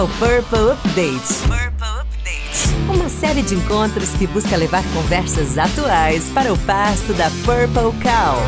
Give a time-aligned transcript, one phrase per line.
[0.00, 1.34] é o Purple Update.
[1.42, 2.90] Purple Update.
[2.90, 8.38] Uma série de encontros que busca levar conversas atuais para o pasto da Purple Cow.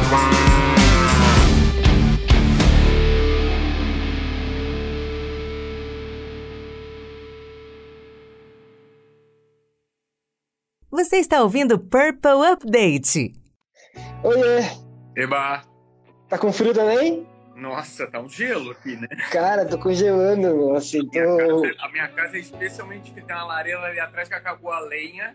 [10.91, 13.35] Você está ouvindo Purple Update.
[14.23, 14.71] Oiê,
[15.15, 15.65] Eba!
[16.31, 17.27] tá com frio também?
[17.63, 19.07] Nossa, tá um gelo aqui, né?
[19.31, 21.63] Cara, tô congelando, assim, Minha tô...
[21.63, 25.33] casa- a minha casa é especialmente tem uma lareira ali atrás que acabou a lenha.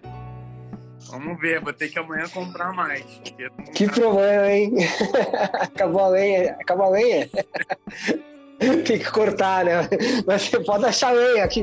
[1.10, 3.06] Vamos ver, vou ter que amanhã comprar mais.
[3.74, 4.74] Que tá- problema, hein?
[5.54, 7.30] Acabou a lenha, acabou a lenha?
[8.60, 9.88] Tem que cortar, né?
[10.26, 11.62] Mas você pode achar lenha aqui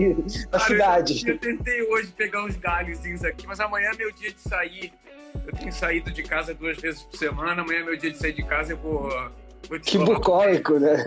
[0.51, 1.23] na Cara, cidade.
[1.29, 4.93] Eu, eu tentei hoje pegar uns galhozinhos aqui, mas amanhã é meu dia de sair.
[5.47, 7.61] Eu tenho saído de casa duas vezes por semana.
[7.63, 8.73] Amanhã é meu dia de sair de casa.
[8.73, 9.11] Eu vou.
[9.69, 11.03] Vou Que bucólico, né?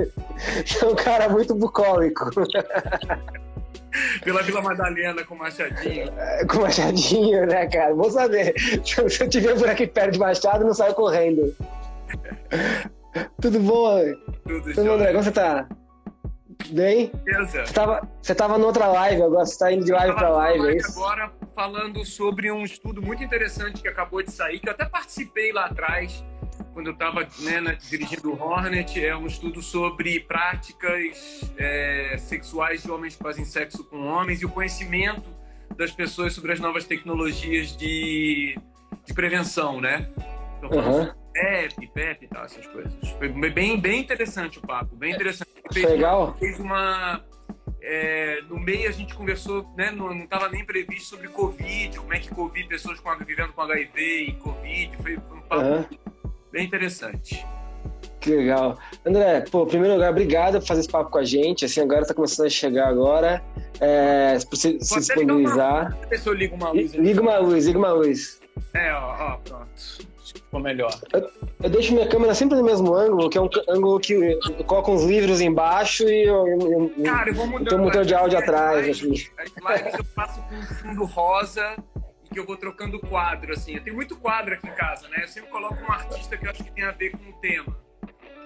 [0.81, 2.29] É um cara muito bucólico.
[4.23, 6.11] Pela Vila Madalena com Machadinho.
[6.49, 7.93] Com machadinho, né, cara?
[7.95, 8.53] Vou saber.
[8.83, 11.55] Se eu te ver por aqui perto de Machado, não saio correndo.
[13.41, 13.99] Tudo bom?
[14.47, 15.11] Tudo Tudo bom, André?
[15.11, 15.67] Como você tá?
[16.69, 17.11] Bem?
[17.23, 17.65] Beleza.
[17.65, 20.77] Você tava, você tava noutra live, agora você tá indo de live pra live, é
[20.77, 20.99] isso?
[20.99, 25.51] Agora falando sobre um estudo muito interessante que acabou de sair, que eu até participei
[25.51, 26.23] lá atrás,
[26.77, 27.27] quando eu estava
[27.89, 29.03] dirigindo o Hornet.
[29.03, 34.45] É um estudo sobre práticas é, sexuais de homens que fazem sexo com homens e
[34.45, 35.27] o conhecimento
[35.75, 38.55] das pessoas sobre as novas tecnologias de,
[39.03, 40.07] de prevenção, né?
[40.59, 42.93] Então, sobre PEP, PEP e tal, essas coisas.
[43.17, 45.49] Foi bem, bem interessante o papo, bem interessante.
[45.73, 46.37] Foi legal?
[46.37, 47.25] fez uma.
[47.81, 52.19] é, no meio a gente conversou, né, não estava nem previsto sobre Covid, como é
[52.19, 55.89] que Covid, pessoas com, vivendo com HIV e Covid, foi um papo Aham.
[56.51, 57.45] Bem interessante.
[58.19, 58.77] Que legal.
[59.05, 61.63] André, pô, em primeiro lugar, obrigado por fazer esse papo com a gente.
[61.65, 63.41] Assim, agora tá começando a chegar agora.
[63.79, 65.97] É, se, se uma disponibilizar.
[66.09, 66.93] Deixa eu eu ligo uma luz.
[66.93, 68.41] Liga uma luz, liga uma luz.
[68.73, 70.07] É, ó, ó, pronto.
[70.33, 70.93] Ficou melhor.
[71.63, 74.91] Eu deixo minha câmera sempre no mesmo ângulo, que é um ângulo que eu coloco
[74.91, 77.69] uns livros embaixo e eu, eu, eu, Cara, eu vou mudando.
[77.69, 78.85] tem um motor de áudio As atrás.
[78.99, 79.31] lives-.
[79.37, 81.75] As lives eu faço com fundo rosa
[82.37, 83.73] que eu vou trocando quadro, assim.
[83.77, 85.23] Eu tenho muito quadro aqui em casa, né?
[85.23, 87.75] Eu sempre coloco um artista que eu acho que tem a ver com o tema.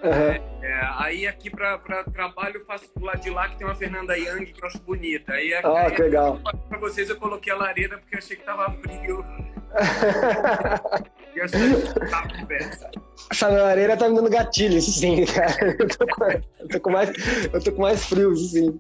[0.02, 0.40] Aham.
[0.64, 3.76] É, aí aqui pra, pra trabalho eu faço do lado de lá que tem uma
[3.76, 5.34] Fernanda Young que eu acho bonita.
[5.34, 6.40] Aí, aqui, Ah, aí legal.
[6.70, 9.26] pra vocês eu coloquei a lareira porque eu achei que tava frio.
[13.32, 15.56] Essa lareira tá me dando gatilho, sim, cara.
[15.80, 17.10] Eu tô, com, eu tô com mais,
[17.54, 18.80] eu tô com mais frio, sim.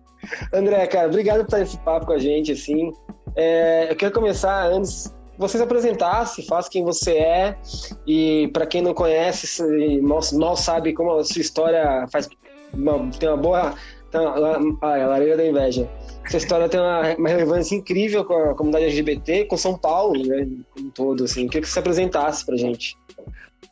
[0.54, 2.92] André, cara, obrigado por estar nesse papo com a gente, assim.
[3.36, 7.58] É, eu quero começar antes você se apresentasse, faça quem você é
[8.06, 9.64] e para quem não conhece
[10.02, 12.30] mal, mal sabe como a sua história faz
[12.74, 13.74] uma- tem uma boa
[14.12, 15.90] tem uma, ah, a lareira da inveja.
[16.24, 20.48] Essa história tem uma, uma relevância incrível com a comunidade LGBT, com São Paulo, né,
[20.72, 21.48] como um todo, assim.
[21.48, 22.98] Queria que você se apresentasse pra gente.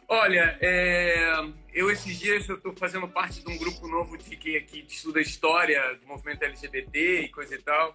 [0.07, 4.65] Olha, é, eu esses dias eu estou fazendo parte de um grupo novo de que
[4.87, 7.93] estuda história do movimento LGBT e coisa e tal.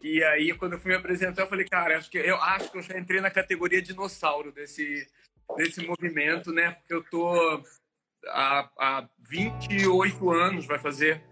[0.00, 2.78] E aí, quando eu fui me apresentar, eu falei, cara, acho que eu acho que
[2.78, 5.06] eu já entrei na categoria dinossauro desse,
[5.56, 6.72] desse movimento, né?
[6.72, 7.62] Porque eu tô
[8.26, 11.22] há, há 28 anos, vai fazer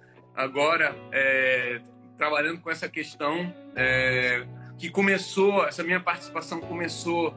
[0.41, 1.81] agora, é,
[2.17, 4.47] trabalhando com essa questão é,
[4.78, 7.34] que começou, essa minha participação começou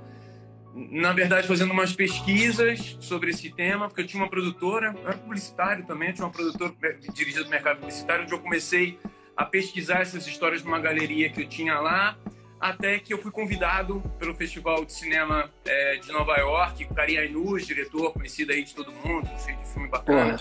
[0.76, 5.86] na verdade, fazendo umas pesquisas sobre esse tema, porque eu tinha uma produtora, era publicitário
[5.86, 6.74] também, tinha uma produtora
[7.14, 8.98] dirigida do mercado publicitário, onde eu comecei
[9.38, 12.18] a pesquisar essas histórias numa galeria que eu tinha lá,
[12.60, 17.18] até que eu fui convidado pelo Festival de Cinema eh, de Nova York, o Karim
[17.18, 20.38] Ainuz, diretor conhecido aí de todo mundo, cheio de filme bacana,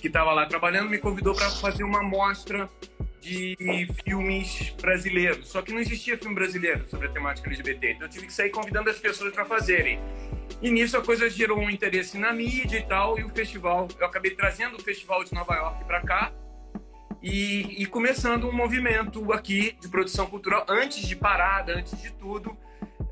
[0.00, 2.70] que estava lá trabalhando, me convidou para fazer uma mostra
[3.20, 5.48] de filmes brasileiros.
[5.48, 7.92] Só que não existia filme brasileiro sobre a temática LGBT.
[7.92, 10.00] Então eu tive que sair convidando as pessoas para fazerem.
[10.62, 14.06] E nisso a coisa gerou um interesse na mídia e tal, e o festival, eu
[14.06, 16.32] acabei trazendo o festival de Nova York para cá
[17.22, 22.56] e, e começando um movimento aqui de produção cultural antes de parada, antes de tudo,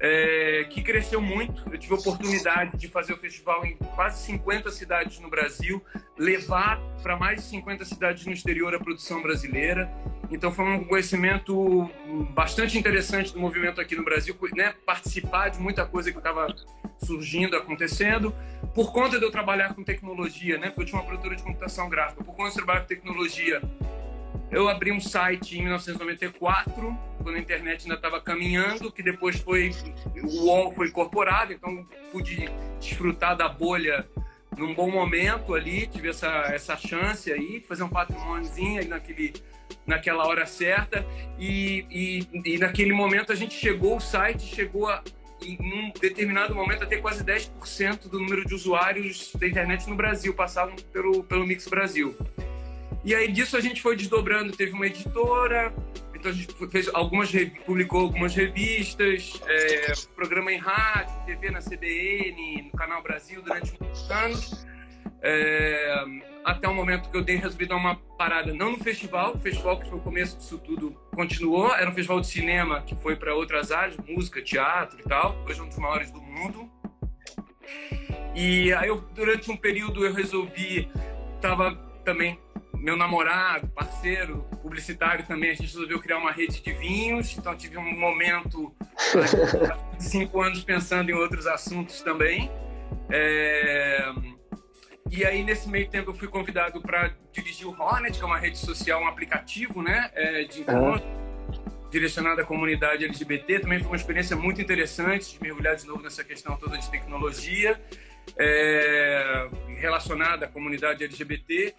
[0.00, 1.64] é, que cresceu muito.
[1.70, 5.82] Eu tive a oportunidade de fazer o festival em quase 50 cidades no Brasil,
[6.18, 9.90] levar para mais de 50 cidades no exterior a produção brasileira.
[10.30, 11.88] Então foi um conhecimento
[12.30, 14.74] bastante interessante do movimento aqui no Brasil, né?
[14.84, 16.46] participar de muita coisa que estava
[16.98, 18.34] surgindo, acontecendo,
[18.74, 20.68] por conta de eu trabalhar com tecnologia, né?
[20.68, 23.62] porque eu tinha uma produtora de computação gráfica, por conta de eu trabalhar com tecnologia,
[24.50, 29.72] eu abri um site em 1994, quando a internet ainda estava caminhando, que depois foi
[30.22, 32.48] o UOL foi incorporado, então pude
[32.78, 34.08] desfrutar da bolha
[34.56, 39.32] num bom momento ali, tive essa, essa chance aí, fazer um patrimôniozinho aí naquele
[39.86, 41.04] naquela hora certa
[41.38, 45.02] e, e, e naquele momento a gente chegou, o site chegou a,
[45.42, 49.96] em um determinado momento a ter quase 10% do número de usuários da internet no
[49.96, 52.16] Brasil, passavam pelo, pelo Mix Brasil.
[53.04, 55.74] E aí disso a gente foi desdobrando, teve uma editora,
[56.14, 57.30] então a gente fez algumas,
[57.66, 64.10] publicou algumas revistas, é, programa em rádio, TV na CBN, no Canal Brasil durante muitos
[64.10, 64.66] anos.
[65.20, 66.04] É,
[66.44, 69.78] até o momento que eu dei resolvi dar uma parada, não no festival, o festival
[69.78, 73.34] que foi o começo disso tudo continuou, era um festival de cinema que foi para
[73.34, 76.70] outras áreas, música, teatro e tal, hoje é um dos maiores do mundo.
[78.34, 80.88] E aí eu, durante um período eu resolvi,
[81.40, 81.74] tava
[82.04, 82.38] também
[82.84, 87.78] meu namorado, parceiro, publicitário também, a gente resolveu criar uma rede de vinhos, então tive
[87.78, 88.74] um momento
[89.96, 92.50] de cinco anos pensando em outros assuntos também.
[93.10, 94.12] É
[95.10, 98.38] e aí, nesse meio tempo, eu fui convidado para dirigir o Hornet, que é uma
[98.38, 101.88] rede social, um aplicativo, né, é, de encontro, uhum.
[101.88, 103.60] direcionado à comunidade LGBT.
[103.60, 107.80] Também foi uma experiência muito interessante de mergulhar de novo nessa questão toda de tecnologia
[108.36, 109.48] é,
[109.78, 111.74] relacionada à comunidade LGBT.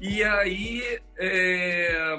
[0.00, 2.18] E aí, é,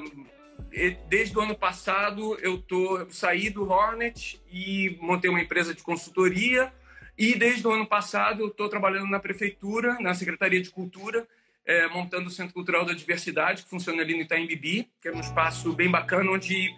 [1.08, 6.72] desde o ano passado, eu tô saí do Hornet e montei uma empresa de consultoria
[7.18, 11.28] e desde o ano passado eu estou trabalhando na prefeitura, na Secretaria de Cultura,
[11.66, 15.12] é, montando o Centro Cultural da Diversidade, que funciona ali no Itaim Bibi, que é
[15.12, 16.74] um espaço bem bacana, onde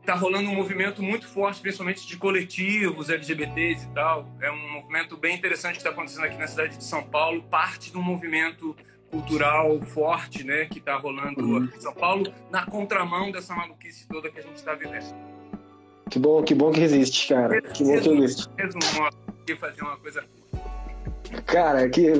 [0.00, 4.28] está rolando um movimento muito forte, principalmente de coletivos LGBTs e tal.
[4.40, 7.90] É um movimento bem interessante que está acontecendo aqui na cidade de São Paulo, parte
[7.90, 8.76] de um movimento
[9.14, 11.64] cultural forte, né, que está rolando uhum.
[11.64, 15.14] aqui em São Paulo, na contramão dessa maluquice toda que a gente está vivendo.
[16.10, 17.62] Que bom, que bom que existe, cara.
[17.62, 18.48] Que bom que existe.
[19.58, 20.24] Fazer uma coisa
[21.46, 22.12] Cara, que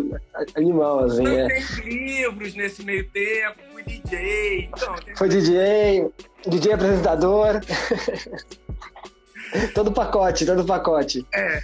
[0.57, 1.27] animal, assim.
[1.27, 1.59] Eu é.
[1.85, 4.71] livros nesse meio tempo, fui DJ.
[4.75, 6.11] Então, Foi DJ,
[6.47, 7.61] DJ apresentador.
[9.75, 11.25] todo pacote, todo pacote.
[11.35, 11.63] É.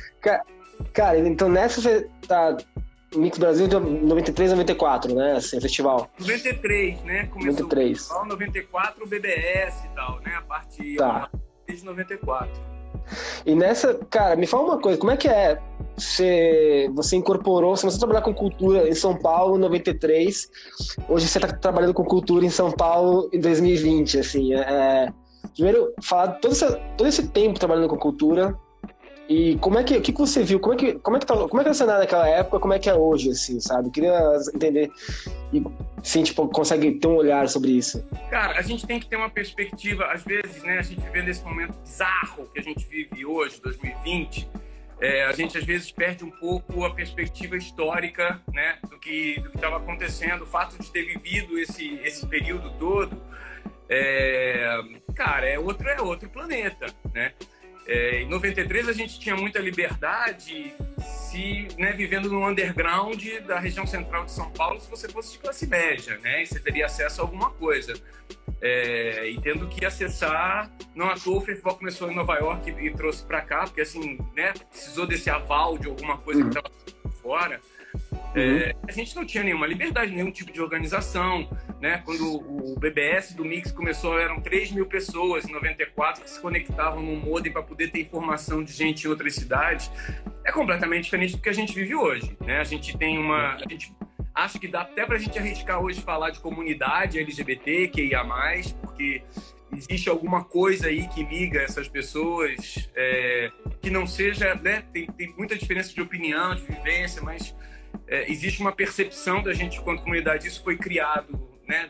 [0.92, 2.56] Cara, então nessa você tá.
[3.14, 5.32] Mix Brasil de 93 94, né?
[5.36, 6.08] Assim, festival.
[6.18, 7.26] 93, né?
[7.26, 8.10] Começou 93.
[8.10, 10.34] o 94 o BBS e tal, né?
[10.36, 11.30] A parte tá.
[11.66, 12.70] desde 94.
[13.44, 15.60] E nessa, cara, me fala uma coisa, como é que é
[15.96, 20.50] você, você incorporou, você começou a trabalhar com cultura em São Paulo em 93,
[21.08, 25.12] hoje você está trabalhando com cultura em São Paulo em 2020, assim, é, é,
[25.54, 26.66] primeiro, falar todo esse,
[26.96, 28.56] todo esse tempo trabalhando com cultura,
[29.30, 30.58] e como é que, o que, você viu?
[30.58, 32.58] Como é que, como é que, tá, como é que era o cenário naquela época?
[32.58, 33.88] Como é que é hoje, assim, sabe?
[33.88, 34.18] Queria
[34.52, 34.90] entender
[35.52, 35.62] e,
[36.02, 38.04] sim, tipo, consegue ter um olhar sobre isso.
[38.28, 40.80] Cara, a gente tem que ter uma perspectiva, às vezes, né?
[40.80, 44.48] A gente vivendo esse momento bizarro que a gente vive hoje, 2020,
[45.00, 48.78] é, a gente às vezes perde um pouco a perspectiva histórica, né?
[48.90, 53.16] Do que do que estava acontecendo, o fato de ter vivido esse esse período todo,
[53.88, 54.76] é,
[55.14, 57.32] cara, é outro é outro planeta, né?
[57.90, 60.72] É, em 93 a gente tinha muita liberdade
[61.02, 65.38] se né, vivendo no underground da região central de São Paulo se você fosse de
[65.40, 66.44] classe média, né?
[66.44, 67.94] E você teria acesso a alguma coisa.
[68.60, 72.87] É, e tendo que acessar, não à toa o festival começou em Nova York e,
[72.87, 76.48] e trouxe para cá, porque assim, né, precisou desse aval de alguma coisa uhum.
[76.48, 76.72] que estava
[77.20, 77.60] fora.
[78.34, 78.81] É, uhum.
[78.88, 81.48] a gente não tinha nenhuma liberdade, nenhum tipo de organização.
[81.81, 82.02] Né?
[82.04, 87.02] Quando o BBS do Mix começou, eram 3 mil pessoas em 94 que se conectavam
[87.02, 89.90] no modem para poder ter informação de gente em outras cidades.
[90.44, 92.37] É completamente diferente do que a gente vive hoje.
[92.40, 92.59] Né?
[92.59, 93.54] A gente tem uma.
[93.54, 93.92] A gente,
[94.35, 98.23] acho que dá até para a gente arriscar hoje falar de comunidade LGBT, que ia
[98.23, 99.23] mais, porque
[99.73, 105.32] existe alguma coisa aí que liga essas pessoas, é, que não seja, né, tem, tem
[105.37, 107.54] muita diferença de opinião, de vivência, mas
[108.11, 110.49] é, existe uma percepção da gente quanto comunidade.
[110.49, 111.88] Isso foi criado né,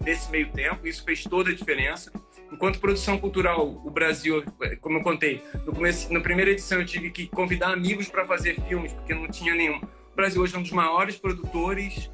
[0.00, 2.12] nesse meio tempo, isso fez toda a diferença.
[2.52, 4.44] Enquanto produção cultural, o Brasil,
[4.80, 8.60] como eu contei, no começo, na primeira edição eu tive que convidar amigos para fazer
[8.62, 9.80] filmes, porque não tinha nenhum.
[10.12, 12.10] O Brasil hoje é um dos maiores produtores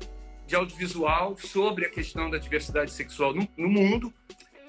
[0.46, 4.12] de audiovisual sobre a questão da diversidade sexual no, no mundo.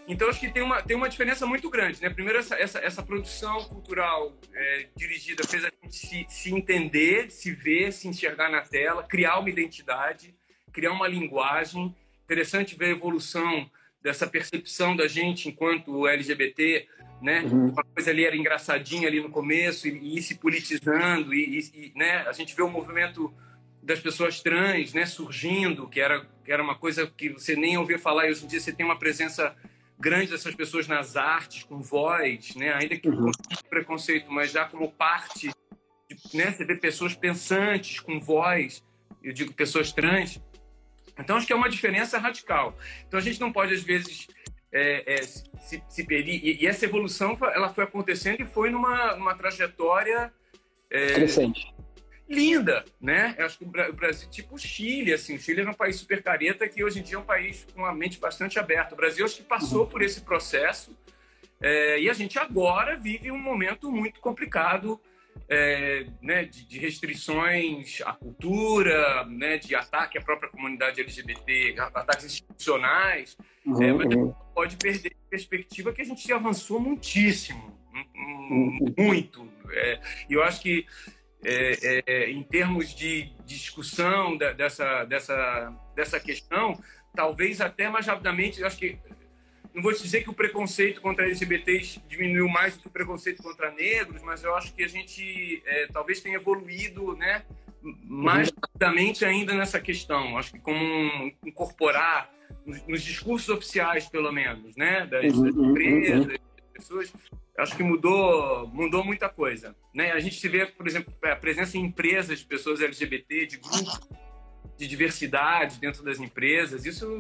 [0.08, 2.02] Então, acho que tem uma, tem uma diferença muito grande.
[2.02, 2.10] Né?
[2.10, 7.52] Primeiro, essa, essa, essa produção cultural é, dirigida fez a gente se, se entender, se
[7.52, 10.34] ver, se enxergar na tela, criar uma identidade,
[10.72, 11.94] criar uma linguagem.
[12.24, 13.70] Interessante ver a evolução
[14.02, 16.88] dessa percepção da gente enquanto LGBT,
[17.22, 17.42] né?
[17.42, 17.72] Uhum.
[17.72, 21.92] Uma coisa ali era engraçadinha ali no começo e, e ir se politizando e, e,
[21.96, 22.20] né?
[22.28, 23.34] A gente vê o movimento
[23.84, 25.06] das pessoas trans, né?
[25.06, 28.48] Surgindo, que era que era uma coisa que você nem ouvia falar e hoje em
[28.48, 29.54] dia você tem uma presença
[30.00, 32.74] grande dessas pessoas nas artes, com voz, né?
[32.74, 33.32] ainda que uhum.
[33.32, 35.50] com preconceito, mas já como parte,
[36.10, 36.52] de, né?
[36.52, 38.84] você vê pessoas pensantes, com voz,
[39.24, 40.42] eu digo pessoas trans.
[41.20, 42.78] Então, acho que é uma diferença radical.
[43.08, 44.28] Então, a gente não pode, às vezes,
[44.72, 46.32] é, é, se, se perder.
[46.32, 50.32] E, e, essa evolução ela foi acontecendo e foi numa, numa trajetória
[50.92, 51.74] é, crescente.
[52.30, 53.36] Linda, né?
[53.38, 56.22] Eu acho que o Brasil, tipo o Chile, assim, o Chile era um país super
[56.22, 58.94] careta que hoje em dia é um país com uma mente bastante aberta.
[58.94, 59.90] O Brasil acho que passou uhum.
[59.90, 60.96] por esse processo
[61.60, 65.00] é, e a gente agora vive um momento muito complicado
[65.50, 72.26] é, né, de, de, restrições à cultura, né, de ataque à própria comunidade LGBT, ataques
[72.26, 73.38] institucionais.
[73.66, 74.34] Uhum, é, mas uhum.
[74.54, 77.74] pode perder a perspectiva que a gente avançou muitíssimo,
[78.16, 78.94] uhum.
[78.98, 79.48] muito.
[80.30, 80.86] E eu acho que
[81.48, 86.82] é, é, em termos de discussão da, dessa, dessa, dessa questão,
[87.16, 89.00] talvez até mais rapidamente, eu acho que
[89.74, 93.44] não vou te dizer que o preconceito contra LGBTs diminuiu mais do que o preconceito
[93.44, 97.44] contra negros, mas eu acho que a gente é, talvez tenha evoluído, né,
[98.04, 98.56] mais uhum.
[98.62, 100.38] rapidamente ainda nessa questão.
[100.38, 102.30] Acho que como um, incorporar
[102.66, 106.38] nos, nos, discursos oficiais, pelo menos, né, das, uhum, das uhum, empresas, das
[106.78, 107.12] pessoas,
[107.58, 110.12] acho que mudou, mudou muita coisa, né?
[110.12, 114.00] A gente se vê, por exemplo, a presença em empresas de pessoas LGBT, de grupos
[114.78, 116.86] de diversidade dentro das empresas.
[116.86, 117.20] Isso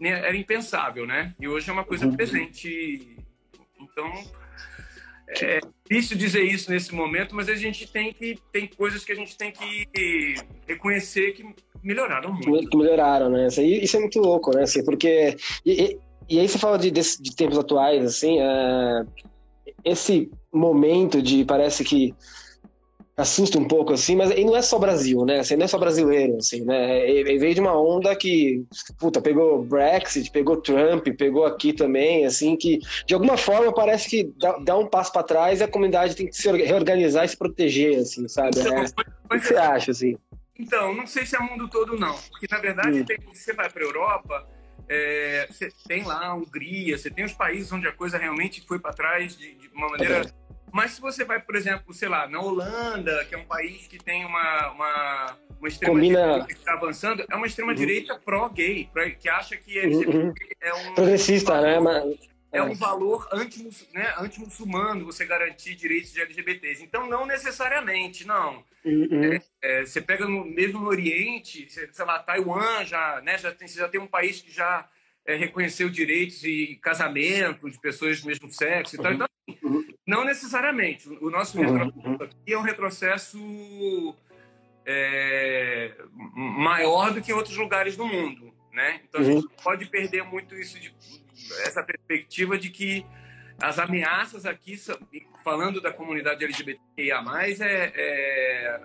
[0.00, 1.34] né, era impensável, né?
[1.38, 2.16] E hoje é uma coisa uhum.
[2.16, 3.16] presente.
[3.80, 4.12] Então,
[5.28, 9.14] é difícil dizer isso nesse momento, mas a gente tem que tem coisas que a
[9.14, 10.34] gente tem que
[10.66, 12.70] reconhecer que melhoraram muito.
[12.70, 13.46] Que melhoraram, né?
[13.46, 14.62] Isso, é muito louco, né?
[14.62, 19.04] Assim, porque e, e, aí você fala de, de, de tempos atuais, assim, é,
[19.84, 22.14] esse momento de parece que
[23.16, 25.38] assusta um pouco, assim, mas e não é só Brasil, né?
[25.38, 27.08] Assim, não é só brasileiro, assim, né?
[27.08, 28.64] Ele veio de uma onda que,
[28.98, 34.24] puta, pegou Brexit, pegou Trump, pegou aqui também, assim, que de alguma forma parece que
[34.36, 37.36] dá, dá um passo para trás e a comunidade tem que se reorganizar e se
[37.36, 38.58] proteger, assim, sabe?
[38.58, 40.16] Então, é, o que você acha, assim?
[40.58, 42.16] Então, não sei se é mundo todo, não.
[42.30, 43.32] Porque, na verdade, hum.
[43.32, 44.48] você vai para a Europa,
[44.88, 48.78] é, você tem lá a Hungria, você tem os países onde a coisa realmente foi
[48.78, 50.22] para trás de, de, uma maneira...
[50.22, 53.86] É mas se você vai, por exemplo, sei lá, na Holanda, que é um país
[53.86, 58.20] que tem uma, uma, uma extrema-direita que está avançando, é uma extrema-direita uhum.
[58.24, 60.34] pró-gay, que acha que uhum.
[60.60, 60.94] é um...
[60.96, 61.78] Progressista, né?
[61.78, 62.33] Mas...
[62.54, 63.28] É um valor
[63.92, 66.82] né, anti-muçulmano né, você garantir direitos de LGBTs.
[66.82, 68.64] Então, não necessariamente, não.
[68.84, 69.32] Uhum.
[69.32, 73.66] É, é, você pega no, mesmo no Oriente, sei lá, Taiwan já, né, já, tem,
[73.66, 74.88] já tem um país que já
[75.26, 79.12] é, reconheceu direitos e casamento de pessoas do mesmo sexo e tal.
[79.12, 79.14] Uhum.
[79.14, 81.08] Então, assim, não necessariamente.
[81.20, 81.64] O nosso uhum.
[81.64, 84.14] retrocesso aqui é um retrocesso
[84.86, 85.94] é,
[86.34, 89.00] maior do que em outros lugares do mundo, né?
[89.08, 89.52] Então a gente uhum.
[89.62, 90.94] pode perder muito isso de,
[91.64, 93.04] essa perspectiva de que
[93.60, 94.76] as ameaças aqui,
[95.42, 97.22] falando da comunidade LGBTIA+,
[97.60, 98.80] é, é,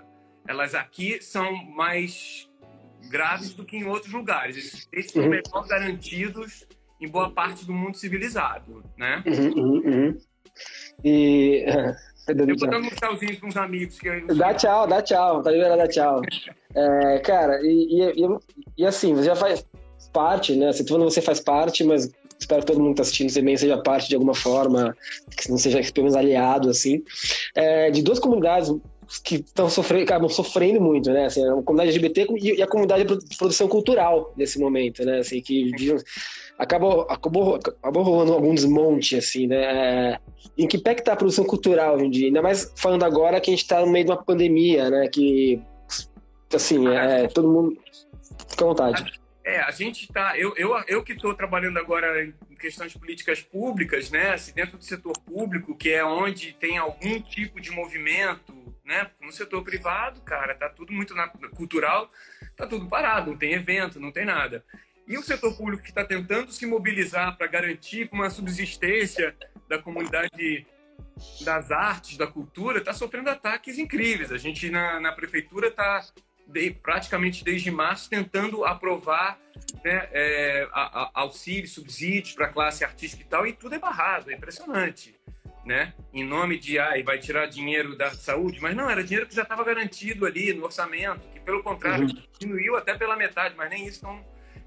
[0.48, 2.50] elas aqui são mais
[3.10, 4.58] graves do que em outros lugares.
[4.58, 5.30] Esses direitos são uhum.
[5.30, 6.68] melhor garantidos
[7.02, 9.24] em boa parte do mundo civilizado, né?
[9.26, 10.18] Uhum, uhum, uhum.
[11.04, 11.66] E...
[12.28, 13.98] Eu vou dar um tchauzinho com os amigos.
[13.98, 14.38] Que eu...
[14.38, 15.42] Dá tchau, dá tchau.
[15.42, 16.22] Tá liberado, dá tchau.
[16.76, 18.38] é, cara, e, e,
[18.78, 19.66] e, assim, você já faz
[20.14, 20.72] parte, né?
[20.72, 24.08] Você, você faz parte, mas espero que todo mundo que tá assistindo também seja parte
[24.08, 24.96] de alguma forma,
[25.36, 27.04] que não seja pelo menos aliado, assim,
[27.56, 28.72] é, de duas comunidades
[29.24, 31.26] que estão sofrendo, acabam sofrendo muito, né?
[31.26, 35.20] Assim, a comunidade LGBT e a comunidade de produção cultural nesse momento, né?
[35.20, 35.72] Assim, que
[36.58, 40.14] acabou, acabou, acabou rolando algum desmonte, assim, né?
[40.14, 40.20] É,
[40.58, 42.28] em que pé que tá a produção cultural hoje em dia?
[42.28, 45.08] Ainda mais falando agora que a gente está no meio de uma pandemia, né?
[45.08, 45.60] Que,
[46.54, 47.78] assim, é, todo mundo...
[48.48, 49.19] Fica à vontade.
[49.50, 50.38] É, a gente está.
[50.38, 54.34] Eu, eu, eu que estou trabalhando agora em questões políticas públicas, né?
[54.34, 58.54] Assim, dentro do setor público, que é onde tem algum tipo de movimento,
[58.86, 59.10] né?
[59.20, 62.12] No setor privado, cara, tá tudo muito na, cultural,
[62.56, 64.64] tá tudo parado, não tem evento, não tem nada.
[65.08, 69.36] E o setor público que está tentando se mobilizar para garantir uma subsistência
[69.68, 70.68] da comunidade
[71.42, 74.32] das artes, da cultura, está sofrendo ataques incríveis.
[74.32, 76.04] A gente na, na prefeitura está
[76.52, 79.40] de, praticamente desde março, tentando aprovar
[79.84, 80.68] né, é,
[81.14, 85.16] auxílios, subsídios para a classe artística e tal, e tudo é barrado, é impressionante.
[85.66, 85.94] Né?
[86.12, 89.44] Em nome de, ai, vai tirar dinheiro da saúde, mas não, era dinheiro que já
[89.44, 92.24] estava garantido ali no orçamento, que pelo contrário, uhum.
[92.40, 94.00] diminuiu até pela metade, mas nem isso.
[94.00, 94.26] Então,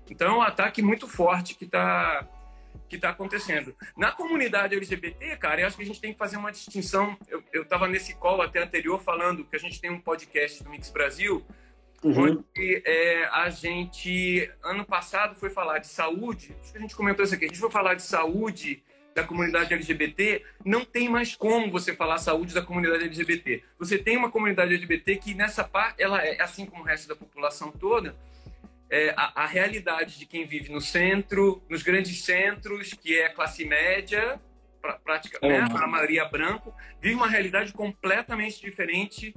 [0.09, 2.29] então é um ataque muito forte que está
[2.89, 3.75] que está acontecendo.
[3.97, 7.17] Na comunidade LGBT, cara, eu acho que a gente tem que fazer uma distinção.
[7.51, 10.91] Eu estava nesse call até anterior falando que a gente tem um podcast do Mix
[10.91, 11.43] Brasil
[12.03, 12.45] Uhum.
[12.59, 16.55] Onde é, a gente, ano passado, foi falar de saúde.
[16.61, 17.45] Acho que a gente comentou isso aqui.
[17.45, 18.83] A gente foi falar de saúde
[19.15, 20.45] da comunidade LGBT.
[20.65, 23.63] Não tem mais como você falar saúde da comunidade LGBT.
[23.79, 27.15] Você tem uma comunidade LGBT que, nessa parte, ela é assim como o resto da
[27.15, 28.17] população toda.
[28.91, 33.65] é, a, a, realidade de quem vive no centro, nos grandes centros, que é classe
[33.65, 34.39] média,
[34.83, 35.49] pra, prática, é.
[35.49, 39.35] né, a maioria branco, vive uma realidade completamente diferente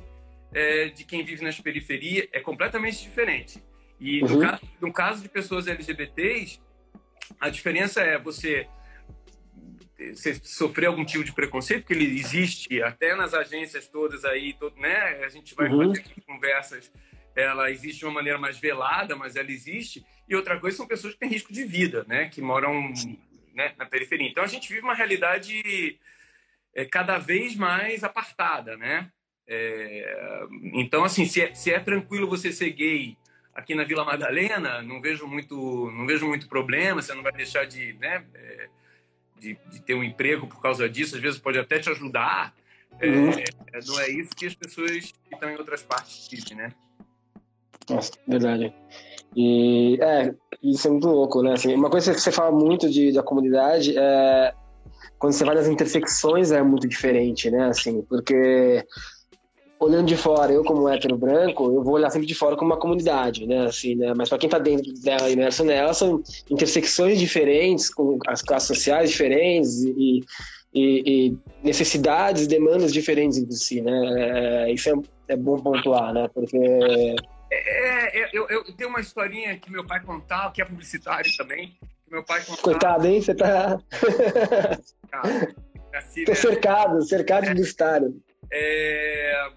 [0.56, 3.62] é, de quem vive nas periferias, é completamente diferente.
[4.00, 4.30] E uhum.
[4.30, 6.62] no, caso, no caso de pessoas LGBTs,
[7.40, 8.68] a diferença é você
[10.14, 14.76] você sofrer algum tipo de preconceito, porque ele existe até nas agências todas aí, todo,
[14.78, 15.24] né?
[15.26, 15.96] A gente vai uhum.
[15.96, 16.92] fazer conversas,
[17.34, 20.06] ela existe de uma maneira mais velada, mas ela existe.
[20.28, 22.28] E outra coisa são pessoas que têm risco de vida, né?
[22.28, 22.92] Que moram
[23.54, 24.28] né, na periferia.
[24.28, 25.98] Então a gente vive uma realidade
[26.74, 29.10] é, cada vez mais apartada, né?
[29.48, 33.18] É, então, assim, se é, se é tranquilo você ser gay
[33.54, 37.66] aqui na Vila Madalena, não vejo muito, não vejo muito problema, você não vai deixar
[37.66, 38.68] de, né, é,
[39.40, 42.54] de, de, ter um emprego por causa disso, às vezes pode até te ajudar.
[43.00, 43.32] É, uhum.
[43.32, 46.74] É, não é isso que as pessoas que estão em outras partes dizem, né?
[47.90, 48.74] Nossa, verdade.
[49.36, 50.34] E é,
[50.64, 51.54] isso é muito louco, né?
[51.54, 54.54] Assim, uma coisa que você fala muito de, da comunidade é
[55.20, 57.68] quando você vai nas intersecções é muito diferente, né?
[57.68, 58.86] Assim, porque
[59.86, 62.80] olhando de fora, eu como hétero branco, eu vou olhar sempre de fora como uma
[62.80, 67.89] comunidade, né, assim, né, mas para quem está dentro dela, imerso nela, são intersecções diferentes,
[67.89, 70.24] com as classes sociais diferentes e,
[70.74, 74.94] e, e necessidades, demandas diferentes entre si, né, é, isso é,
[75.34, 76.58] é, bom pontuar, né, porque...
[77.51, 81.77] É, é, eu, eu, tenho uma historinha que meu pai contava, que é publicitário também,
[82.06, 82.62] que meu pai contava...
[82.62, 83.80] Coitado, hein, você tá...
[85.12, 85.56] Cara,
[85.94, 88.15] assim, Tô cercado, cercado de estádio.
[88.51, 89.48] É,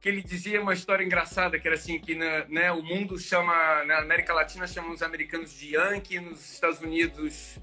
[0.00, 3.84] que ele dizia uma história engraçada, que era assim, que na, né, o mundo chama,
[3.84, 7.58] na América Latina chamam os americanos de Yankee, nos Estados Unidos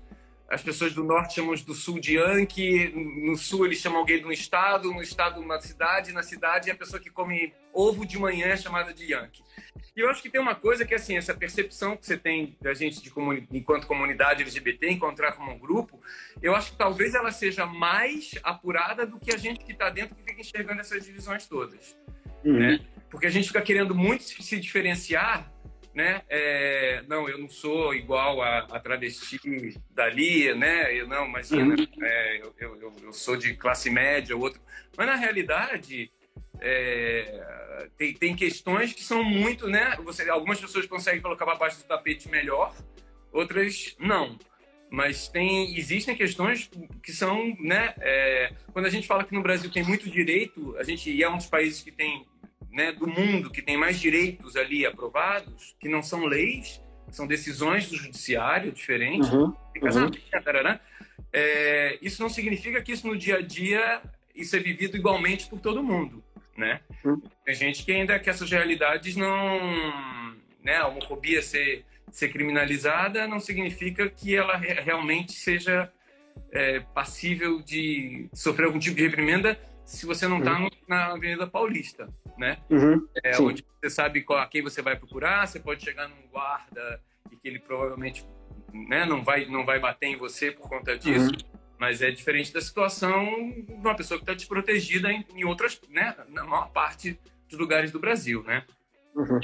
[0.50, 4.20] as pessoas do norte chamam os do sul de Yankee, no sul eles chamam alguém
[4.20, 8.18] de um estado, no estado uma cidade, na cidade a pessoa que come ovo de
[8.18, 9.44] manhã é chamada de Yankee.
[9.94, 12.74] E eu acho que tem uma coisa que assim, essa percepção que você tem da
[12.74, 16.00] gente de comuni enquanto comunidade LGBT, encontrar como um grupo,
[16.42, 20.16] eu acho que talvez ela seja mais apurada do que a gente que está dentro
[20.16, 21.98] que fica enxergando essas divisões todas
[22.44, 22.60] uhum.
[22.60, 22.80] né?
[23.10, 25.52] Porque a gente fica querendo muito se diferenciar,
[25.94, 26.22] né?
[26.30, 29.40] É, não, eu não sou igual a, a travesti
[29.90, 30.94] dali, né?
[30.94, 32.04] Eu não, imagina, uhum.
[32.04, 34.62] é, eu, eu, eu, sou de classe média, outro.
[34.96, 36.12] Mas na realidade
[36.60, 39.96] é, tem, tem questões que são muito, né?
[40.04, 42.76] Você, algumas pessoas conseguem colocar para baixo do tapete melhor,
[43.32, 44.38] outras não
[44.90, 46.70] mas tem existem questões
[47.04, 50.84] que são né é, quando a gente fala que no Brasil tem muito direito a
[50.84, 52.26] gente e é um dos países que tem
[52.78, 57.90] né, do mundo que tem mais direitos ali aprovados, que não são leis, são decisões
[57.90, 59.56] do judiciário diferentes, uhum, uhum.
[61.34, 64.02] É, isso não significa que isso no dia a dia
[64.36, 66.24] isso é vivido igualmente por todo mundo,
[66.56, 66.82] né?
[67.04, 67.20] Uhum.
[67.44, 71.84] Tem gente que ainda que essas realidades não, né, a homofobia ser
[72.18, 75.92] ser criminalizada não significa que ela realmente seja
[76.52, 80.68] é, passível de sofrer algum tipo de reprimenda se você não está uhum.
[80.88, 82.58] na Avenida Paulista, né?
[82.72, 86.28] Uhum, é, onde você sabe qual, a quem você vai procurar, você pode chegar num
[86.32, 87.00] guarda
[87.32, 88.26] e que ele provavelmente
[88.74, 91.30] né, não, vai, não vai bater em você por conta disso.
[91.30, 91.60] Uhum.
[91.78, 96.16] Mas é diferente da situação de uma pessoa que está desprotegida em, em outras, né,
[96.30, 98.66] na maior parte dos lugares do Brasil, né?
[99.18, 99.40] Uhum.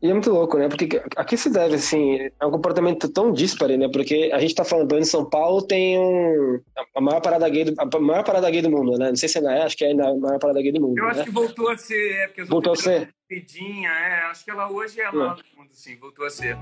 [0.00, 0.68] E é muito louco, né?
[0.68, 3.88] Porque aqui se deve, assim, é um comportamento tão dispare, né?
[3.88, 6.60] Porque a gente tá falando, em São Paulo tem um,
[6.94, 9.08] a maior parada gay do, a maior parada gay do mundo, né?
[9.08, 10.98] Não sei se ainda é, acho que é ainda a maior parada gay do mundo.
[10.98, 11.10] Eu né?
[11.10, 13.14] acho que voltou a ser, é, porque voltou a ser.
[13.26, 16.56] Pedinha, é, acho que ela hoje é a maior do mundo, sim, voltou a ser.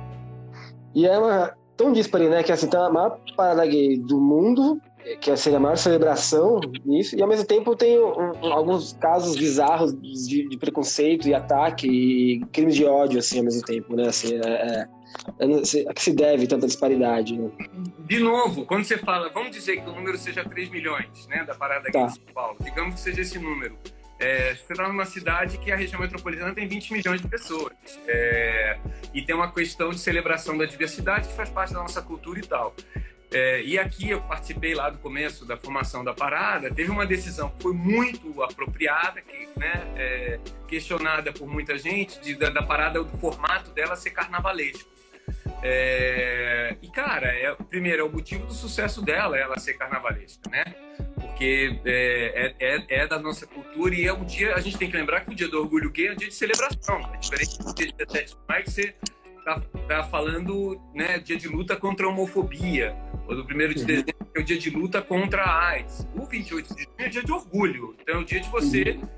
[0.94, 2.44] E é uma, tão dispare, né?
[2.44, 4.80] Que assim, tá a maior parada gay do mundo
[5.20, 9.36] que seria a maior celebração nisso, e ao mesmo tempo tem um, um, alguns casos
[9.36, 14.08] bizarros de, de, preconceito e ataque e crimes de ódio, assim, ao mesmo tempo, né?
[14.08, 14.88] Assim, é,
[15.40, 17.36] é, a que se deve tanta disparidade?
[17.36, 17.50] Né?
[18.00, 21.54] De novo, quando você fala, vamos dizer que o número seja 3 milhões, né, da
[21.54, 22.06] parada aqui tá.
[22.06, 23.76] de São Paulo, digamos que seja esse número.
[24.22, 27.72] É, você está numa cidade que a região metropolitana tem 20 milhões de pessoas.
[28.06, 28.78] É,
[29.12, 32.46] e tem uma questão de celebração da diversidade que faz parte da nossa cultura e
[32.46, 32.72] tal.
[33.32, 36.72] É, e aqui eu participei lá do começo da formação da parada.
[36.72, 42.34] Teve uma decisão que foi muito apropriada, que, né, é, questionada por muita gente, de,
[42.34, 44.90] da, da, parada, do formato dela ser carnavalesco.
[45.62, 50.64] É, e, cara, é, primeiro, é o motivo do sucesso dela, ela ser carnavalesca, né?
[51.14, 54.90] Porque é, é, é, é, da nossa cultura e é um dia, a gente tem
[54.90, 57.00] que lembrar que o dia do orgulho gay é um dia de celebração.
[57.14, 58.94] É diferente do dia de 17 de maio, que você
[59.44, 63.86] tá, tá falando, né, dia de luta contra a homofobia ou do 1 de uhum.
[63.86, 66.06] dezembro, que é o dia de luta contra a AIDS.
[66.14, 67.96] O 28 de junho é dia de orgulho.
[68.00, 69.08] Então é o dia de você uhum.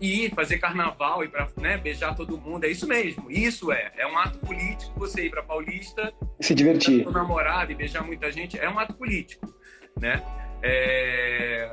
[0.00, 2.64] ir fazer carnaval e para né, beijar todo mundo.
[2.64, 3.30] É isso mesmo.
[3.30, 3.92] Isso é.
[3.96, 8.30] É um ato político você ir para Paulista, se divertir, com namorado e beijar muita
[8.30, 8.58] gente.
[8.58, 9.52] É um ato político,
[10.00, 10.22] né?
[10.62, 11.70] É...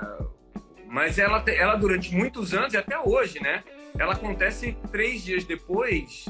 [0.87, 3.63] Mas ela, ela durante muitos anos e até hoje, né?
[3.97, 6.25] Ela acontece três dias depois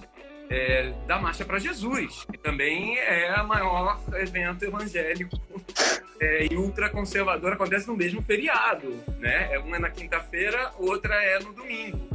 [0.50, 5.40] é, da Marcha para Jesus, que também é o maior evento evangélico
[6.20, 9.58] é, e ultraconservador, acontece no mesmo feriado, né?
[9.60, 12.10] Uma é na quinta-feira, outra é no domingo.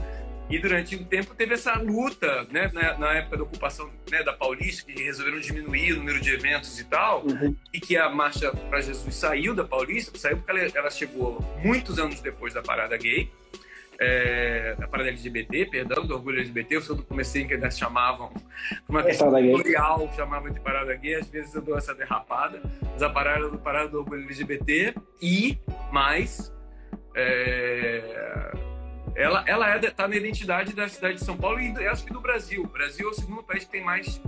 [0.50, 4.32] E durante um tempo teve essa luta, né, na, na época da ocupação né, da
[4.32, 7.56] Paulista, que resolveram diminuir o número de eventos e tal, uhum.
[7.72, 11.98] e que a Marcha para Jesus saiu da Paulista, saiu porque ela, ela chegou muitos
[11.98, 13.30] anos depois da parada gay,
[13.98, 18.32] é, da parada LGBT, perdão, do orgulho LGBT, eu sou do comecinho que ainda chamavam,
[18.88, 22.60] uma questão tutorial, chamavam de parada gay, às vezes eu dou essa derrapada,
[22.92, 25.58] mas a parada do, parada do orgulho LGBT e
[25.92, 26.52] mais
[27.14, 28.52] é,
[29.14, 32.20] ela, ela é, tá na identidade da cidade de São Paulo e acho que do
[32.20, 32.62] Brasil.
[32.62, 34.20] O Brasil é o segundo país que tem mais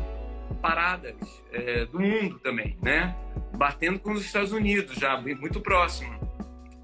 [0.63, 1.15] paradas
[1.53, 3.15] é, do mundo também, né?
[3.57, 6.15] Batendo com os Estados Unidos já, muito próximo.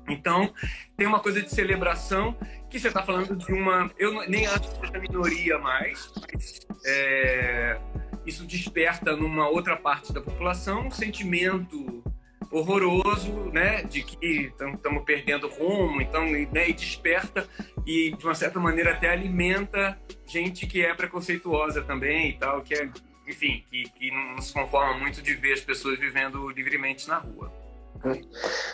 [0.09, 0.53] Então,
[0.97, 2.37] tem uma coisa de celebração
[2.73, 3.91] que você está falando de uma.
[3.99, 7.79] Eu nem acho que seja minoria mais, mas é,
[8.25, 12.03] isso desperta numa outra parte da população um sentimento
[12.51, 17.49] horroroso, né, de que estamos perdendo rumo, então, né, e desperta
[17.87, 22.75] e de uma certa maneira até alimenta gente que é preconceituosa também e tal, que
[22.75, 22.91] é,
[23.27, 27.62] enfim, que, que não se conforma muito de ver as pessoas vivendo livremente na rua.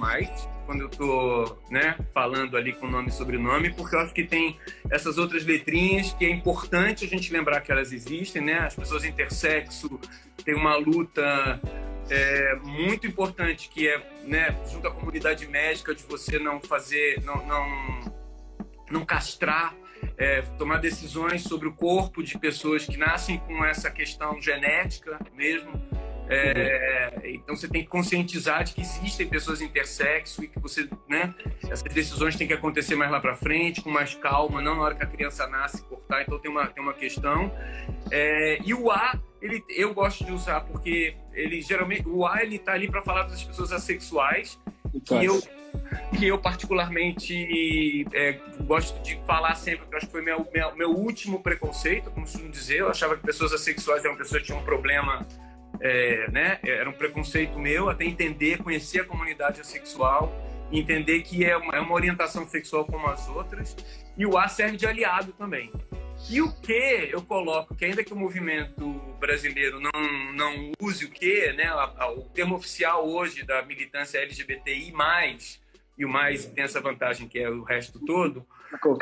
[0.66, 4.58] quando eu tô, né, falando ali com nome e sobrenome, porque eu acho que tem
[4.89, 8.60] essas outras letrinhas que é importante a gente lembrar que elas existem, né?
[8.60, 10.00] As pessoas intersexo
[10.46, 11.60] têm uma luta
[12.10, 17.46] é, muito importante que é, né, junto à comunidade médica, de você não fazer, não,
[17.46, 18.13] não,
[18.89, 19.76] não castrar
[20.18, 25.72] é, tomar decisões sobre o corpo de pessoas que nascem com essa questão genética mesmo.
[26.29, 31.33] É, então você tem que conscientizar de que existem pessoas intersexo e que você, né,
[31.63, 34.95] essas decisões têm que acontecer mais lá para frente, com mais calma, não na hora
[34.95, 36.21] que a criança nasce cortar.
[36.21, 37.51] Então tem uma tem uma questão.
[38.12, 42.57] É, e o A, ele, eu gosto de usar porque ele geralmente o A ele
[42.57, 44.59] tá ali para falar das pessoas assexuais
[45.05, 45.41] que eu
[46.17, 50.91] que eu particularmente é, gosto de falar sempre, que acho que foi meu, meu, meu
[50.91, 52.79] último preconceito, como costumo dizer.
[52.79, 55.25] Eu achava que pessoas assexuais eram pessoas que tinham um problema
[55.84, 60.34] é, né, era um preconceito meu, até entender, conhecer a comunidade assexual,
[60.72, 63.76] entender que é uma, é uma orientação sexual como as outras,
[64.17, 65.69] e o A serve de aliado também.
[66.30, 69.91] E o que eu coloco, que ainda que o movimento brasileiro não,
[70.34, 71.69] não use o que, né,
[72.15, 74.93] o termo oficial hoje da militância LGBTI+,
[75.98, 78.48] e o mais tem essa vantagem que é o resto todo,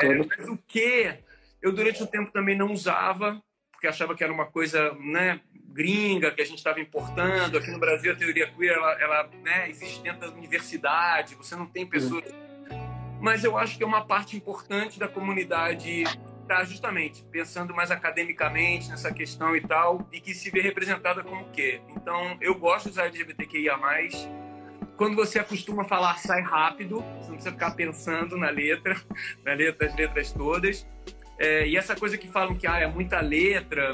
[0.00, 1.14] é, mas o que
[1.62, 3.40] eu durante o tempo também não usava,
[3.70, 5.40] porque achava que era uma coisa né,
[5.72, 7.58] gringa que a gente estava importando.
[7.58, 11.66] Aqui no Brasil, a teoria queer ela, ela né, existe dentro da universidade, você não
[11.66, 12.24] tem pessoas.
[13.20, 16.04] Mas eu acho que é uma parte importante da comunidade
[16.42, 21.48] está justamente pensando mais academicamente nessa questão e tal, e que se vê representada como
[21.50, 21.80] quê?
[21.88, 23.78] Então, eu gosto de usar LGBTQIA+,
[24.96, 29.00] quando você acostuma falar, sai rápido, você não precisa ficar pensando na letra,
[29.44, 30.86] na letra, letras todas.
[31.38, 33.92] É, e essa coisa que falam que ah, é muita letra,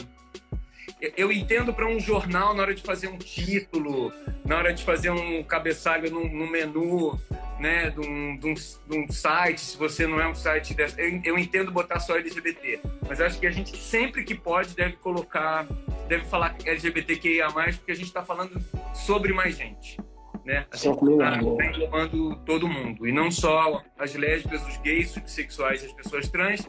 [1.16, 4.12] eu entendo para um jornal na hora de fazer um título,
[4.44, 7.18] na hora de fazer um cabeçalho no, no menu,
[7.58, 11.00] né, de um, de, um, de um, site, se você não é um site dessa,
[11.00, 14.96] eu, eu, entendo botar só LGBT, mas acho que a gente sempre que pode deve
[14.96, 15.66] colocar,
[16.08, 18.60] deve falar LGBTQIA+, porque a gente está falando
[18.92, 19.98] sobre mais gente,
[20.44, 20.66] né?
[20.70, 25.22] A gente está tá englobando todo mundo, e não só as lésbicas, os gays, os
[25.22, 26.68] bissexuais e as pessoas trans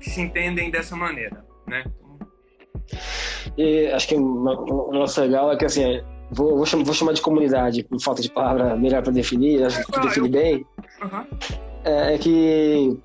[0.00, 1.84] que se entendem dessa maneira, né?
[3.56, 7.20] E acho que o nosso legal é que assim, vou, vou, chamar, vou chamar de
[7.20, 10.66] comunidade, por falta de palavra melhor para definir, acho que define bem,
[11.02, 11.24] uhum.
[11.84, 12.98] é, é, que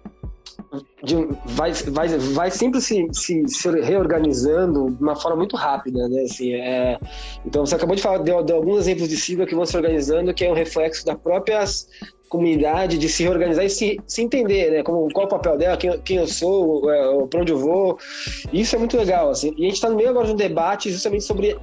[1.03, 6.23] de, vai, vai, vai sempre se, se, se, reorganizando de uma forma muito rápida, né?
[6.23, 6.99] Assim, é,
[7.45, 10.33] então você acabou de falar de, de, alguns exemplos de sigla que vão se organizando,
[10.33, 11.87] que é um reflexo das próprias
[12.29, 14.83] comunidade de se reorganizar e se, se entender, né?
[14.83, 17.97] Como, qual é o papel dela, quem, quem eu sou, é, para onde eu vou.
[18.53, 19.53] Isso é muito legal, assim.
[19.57, 21.57] E a gente está no meio agora de um debate justamente sobre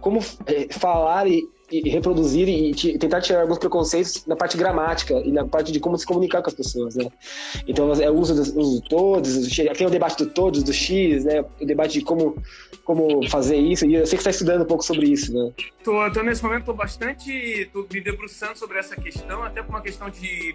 [0.00, 5.32] como é, falar e, e reproduzir e, tentar tirar alguns preconceitos na parte gramática e
[5.32, 7.10] na parte de como se comunicar com as pessoas, né?
[7.66, 11.24] Então, é o uso do, uso do todos, tem o debate do todos, do X,
[11.24, 11.44] né?
[11.60, 12.36] O debate de como,
[12.84, 15.52] como fazer isso, e eu sei que você está estudando um pouco sobre isso, né?
[15.82, 19.82] Tô, tô nesse momento, tô bastante, tô me debruçando sobre essa questão, até por uma
[19.82, 20.54] questão de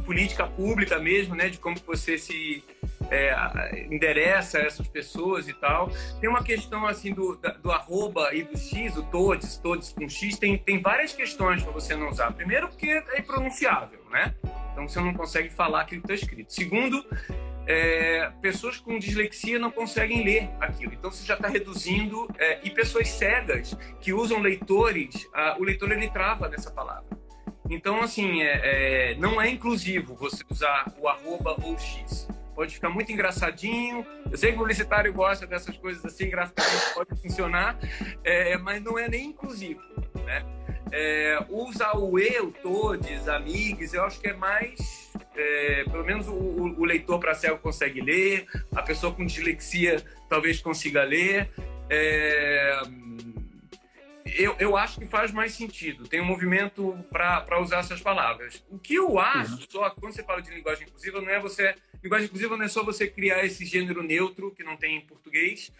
[0.00, 1.48] política pública mesmo, né?
[1.48, 2.62] De como você se
[3.10, 5.90] é, endereça essas pessoas e tal.
[6.20, 10.38] Tem uma questão assim do, do arroba e do X, o todes, todes com X,
[10.38, 12.32] tem, tem várias questões para você não usar.
[12.32, 14.34] Primeiro, porque é impronunciável, né?
[14.72, 16.52] Então você não consegue falar aquilo que está escrito.
[16.52, 17.04] Segundo,
[17.66, 20.94] é, pessoas com dislexia não conseguem ler aquilo.
[20.94, 22.28] Então você já está reduzindo.
[22.38, 27.17] É, e pessoas cegas que usam leitores, a, o leitor ele trava nessa palavra.
[27.70, 32.26] Então, assim, é, é não é inclusivo você usar o arroba ou X
[32.58, 34.04] pode ficar muito engraçadinho.
[34.28, 37.78] Eu sei que o publicitário gosta dessas coisas assim, graficamente pode funcionar,
[38.24, 39.80] é, mas não é nem inclusivo,
[40.24, 40.44] né?
[40.90, 46.32] É, usar o eu, todos, amigos, eu acho que é mais, é, pelo menos o,
[46.32, 51.48] o leitor para cego consegue ler, a pessoa com dislexia talvez consiga ler.
[51.88, 52.80] É,
[54.36, 56.08] eu, eu acho que faz mais sentido.
[56.08, 58.64] Tem um movimento para usar essas palavras.
[58.70, 59.66] O que eu acho, uhum.
[59.68, 62.84] só quando você fala de linguagem inclusiva, não é você Linguagem inclusiva não é só
[62.84, 65.72] você criar esse gênero neutro, que não tem em português,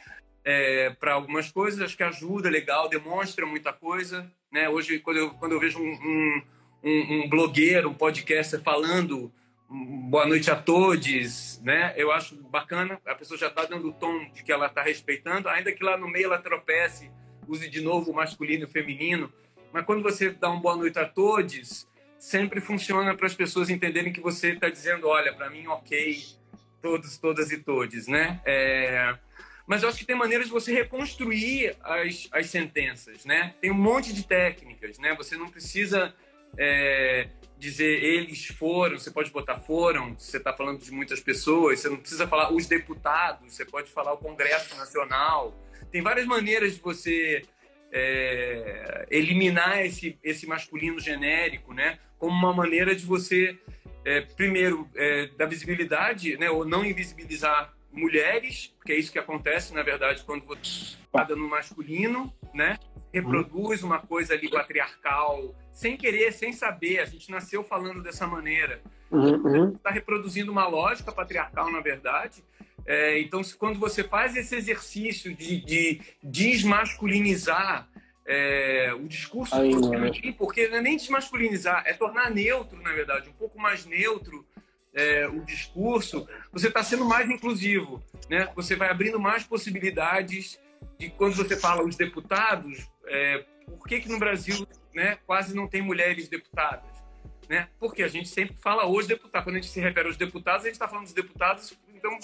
[0.44, 4.30] é, para algumas coisas, acho que ajuda, legal, demonstra muita coisa.
[4.50, 4.68] Né?
[4.68, 6.42] Hoje, quando eu, quando eu vejo um, um,
[6.82, 9.32] um, um blogueiro, um podcaster falando
[9.70, 11.92] boa noite a todos, né?
[11.94, 15.46] Eu acho bacana, a pessoa já está dando o tom de que ela está respeitando,
[15.46, 17.10] ainda que lá no meio ela tropece,
[17.48, 19.32] use de novo o masculino e o feminino,
[19.72, 24.12] mas quando você dá um boa noite a todos, sempre funciona para as pessoas entenderem
[24.12, 26.22] que você está dizendo, olha, para mim, ok,
[26.80, 28.40] todos, todas e todes, né?
[28.44, 29.16] É...
[29.66, 33.54] Mas eu acho que tem maneiras de você reconstruir as, as sentenças, né?
[33.60, 35.14] Tem um monte de técnicas, né?
[35.14, 36.14] Você não precisa
[36.56, 41.88] é, dizer eles foram, você pode botar foram, você está falando de muitas pessoas, você
[41.90, 45.54] não precisa falar os deputados, você pode falar o Congresso Nacional.
[45.90, 47.42] Tem várias maneiras de você
[47.92, 51.98] é, eliminar esse, esse masculino genérico, né?
[52.18, 53.58] Como uma maneira de você,
[54.04, 56.50] é, primeiro, é, dar visibilidade, né?
[56.50, 61.48] Ou não invisibilizar mulheres, porque é isso que acontece, na verdade, quando você está no
[61.48, 62.78] masculino, né?
[63.12, 66.98] Reproduz uma coisa ali patriarcal, sem querer, sem saber.
[67.00, 68.82] A gente nasceu falando dessa maneira.
[69.04, 69.78] Está uhum, uhum.
[69.86, 72.44] reproduzindo uma lógica patriarcal, na verdade,
[72.90, 77.86] é, então, quando você faz esse exercício de, de desmasculinizar
[78.24, 83.28] é, o discurso Aí, do porque não é nem desmasculinizar, é tornar neutro, na verdade,
[83.28, 84.42] um pouco mais neutro
[84.94, 88.50] é, o discurso, você está sendo mais inclusivo, né?
[88.56, 90.58] Você vai abrindo mais possibilidades
[90.98, 95.68] de quando você fala os deputados, é, por que que no Brasil, né, quase não
[95.68, 96.88] tem mulheres deputadas?
[97.48, 97.68] Né?
[97.78, 99.44] Porque a gente sempre fala os deputados.
[99.44, 102.18] Quando a gente se refere aos deputados, a gente está falando dos deputados então,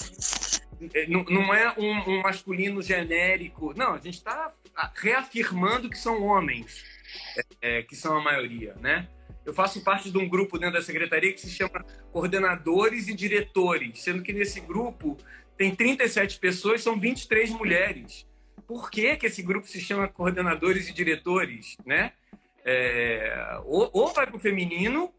[0.95, 3.75] é, não é um, um masculino genérico.
[3.77, 4.53] Não, a gente está
[4.95, 6.85] reafirmando que são homens,
[7.37, 9.09] é, é, que são a maioria, né?
[9.45, 14.03] eu faço parte de um grupo dentro da secretaria que se chama Coordenadores e Diretores,
[14.03, 15.19] sendo que nesse grupo
[15.57, 18.27] tem 37 pessoas, são 23 mulheres.
[18.67, 22.13] Por que, que esse grupo se chama Coordenadores e Diretores, né?
[22.65, 25.13] É, ou, ou, vai para o feminino,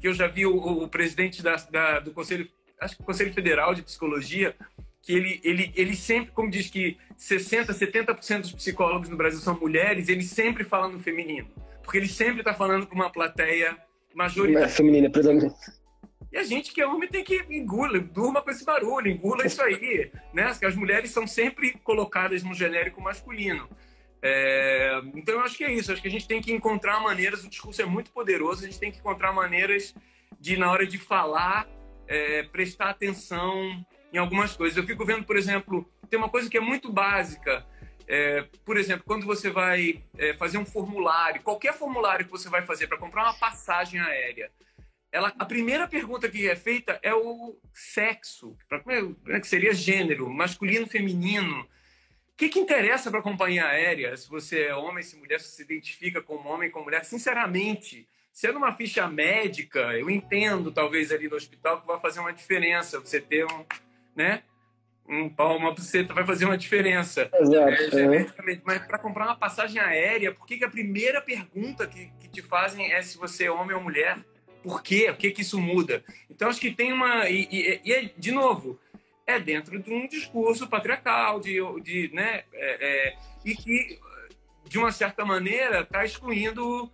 [0.00, 2.48] que eu já vi o, o presidente da, da, do Conselho,
[2.80, 4.54] acho que Conselho Federal de Psicologia,
[5.02, 9.58] que ele, ele, ele sempre, como diz que 60%, 70% dos psicólogos no Brasil são
[9.58, 11.48] mulheres, ele sempre fala no feminino.
[11.82, 13.76] Porque ele sempre está falando com uma plateia
[14.14, 14.66] majoritária.
[14.66, 15.56] É feminina, predominante.
[16.30, 19.62] E a gente que é homem tem que engolir, durma com esse barulho, engula isso
[19.62, 20.10] aí.
[20.34, 20.54] Né?
[20.62, 23.68] As mulheres são sempre colocadas no genérico masculino.
[24.20, 27.44] É, então eu acho que é isso, acho que a gente tem que encontrar maneiras,
[27.44, 29.94] o discurso é muito poderoso, a gente tem que encontrar maneiras
[30.40, 31.68] de, na hora de falar,
[32.08, 34.76] é, prestar atenção em algumas coisas.
[34.76, 37.64] Eu fico vendo, por exemplo, tem uma coisa que é muito básica.
[38.08, 42.62] É, por exemplo, quando você vai é, fazer um formulário, qualquer formulário que você vai
[42.62, 44.50] fazer para comprar uma passagem aérea,
[45.12, 48.82] ela, a primeira pergunta que é feita é o sexo, pra,
[49.28, 51.68] é, que seria gênero, masculino, feminino
[52.38, 55.62] que, que interessa para a companhia aérea se você é homem, se mulher, se se
[55.62, 57.04] identifica como homem, como mulher?
[57.04, 62.32] Sinceramente, sendo uma ficha médica, eu entendo, talvez, ali no hospital, que vai fazer uma
[62.32, 63.00] diferença.
[63.00, 63.64] Você ter um,
[64.14, 64.44] né?
[65.08, 67.28] Um pau, uma buceta vai fazer uma diferença.
[67.34, 67.98] Exato.
[67.98, 68.60] É, é.
[68.64, 72.40] Mas para comprar uma passagem aérea, por que, que a primeira pergunta que, que te
[72.40, 74.16] fazem é se você é homem ou mulher?
[74.62, 75.10] Por quê?
[75.10, 76.04] O que, que isso muda?
[76.30, 77.28] Então, acho que tem uma.
[77.28, 78.78] E, e, e de novo,
[79.26, 83.98] é dentro de um discurso patriarcal, de, de, né, é, é, e que,
[84.68, 86.88] de uma certa maneira, está excluindo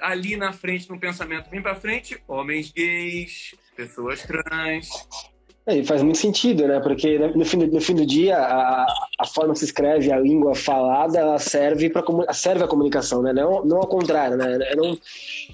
[0.00, 4.88] ali na frente, no pensamento bem para frente, homens gays, pessoas trans,
[5.70, 6.80] é, faz muito sentido, né?
[6.80, 8.86] Porque no fim, no fim do dia, a,
[9.18, 12.02] a forma que se escreve, a língua falada, ela serve para
[12.32, 13.32] serve a comunicação, né?
[13.32, 14.58] Não, não ao contrário, né?
[14.72, 14.98] Eu não,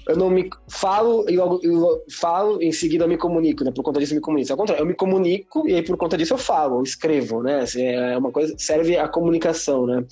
[0.07, 3.71] eu não me falo e eu, eu, falo em seguida eu me comunico, né?
[3.71, 4.51] Por conta disso eu me comunico.
[4.51, 7.59] Ao contrário, eu me comunico e aí por conta disso eu falo, eu escrevo, né?
[7.61, 10.03] Assim, é uma coisa serve a comunicação, né?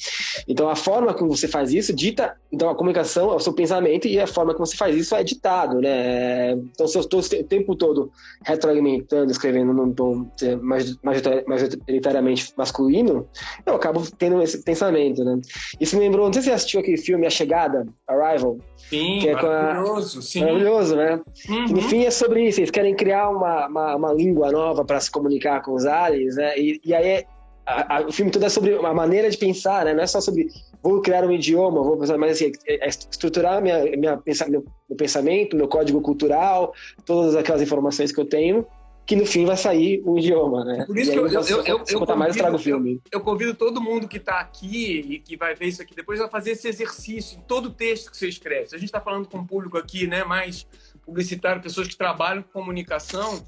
[0.47, 4.07] Então a forma como você faz isso dita, então a comunicação é o seu pensamento
[4.07, 6.51] e a forma como você faz isso é ditado, né?
[6.53, 8.11] Então se eu estou o tempo todo
[8.43, 10.27] retroalimentando, escrevendo num tom
[10.61, 13.27] majoritariamente masculino,
[13.65, 15.39] eu acabo tendo esse pensamento, né?
[15.79, 18.57] Isso me lembrou, não sei se você assistiu aquele filme A Chegada, Arrival.
[18.77, 20.21] Sim, que é maravilhoso, a...
[20.21, 20.41] sim.
[20.41, 21.21] Maravilhoso, né?
[21.49, 21.65] Uhum.
[21.69, 25.09] No fim é sobre isso, eles querem criar uma, uma, uma língua nova para se
[25.09, 26.57] comunicar com os aliens, né?
[26.57, 27.25] E, e aí é,
[27.65, 29.93] a, a, o filme todo é sobre a maneira de pensar, né?
[29.93, 30.47] Não é só sobre
[30.83, 34.97] vou criar um idioma, vou pensar, mas assim, é, é estruturar minha, minha, meu, meu
[34.97, 36.73] pensamento, meu código cultural,
[37.05, 38.65] todas aquelas informações que eu tenho
[39.05, 40.85] que no fim vai sair um idioma, né?
[40.85, 43.01] Por isso que eu, eu, eu, eu, eu, convido, mais, eu, filme.
[43.11, 46.27] Eu, convido todo mundo que está aqui e que vai ver isso aqui depois a
[46.27, 48.69] fazer esse exercício em todo o texto que você escreve.
[48.69, 50.67] Se a gente está falando com um público aqui, né, mais
[51.05, 53.45] publicitário, pessoas que trabalham com comunicação,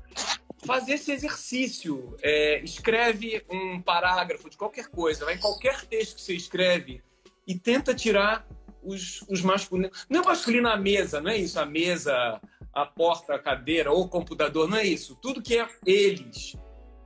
[0.64, 2.16] fazer esse exercício.
[2.22, 7.02] É, escreve um parágrafo de qualquer coisa, vai em qualquer texto que você escreve
[7.48, 8.46] e tenta tirar
[8.88, 10.06] os, os masculinos.
[10.10, 12.40] Não é masculino a mesa, não é isso, a mesa
[12.74, 15.16] a porta, a cadeira ou o computador, não é isso.
[15.16, 16.56] Tudo que é eles,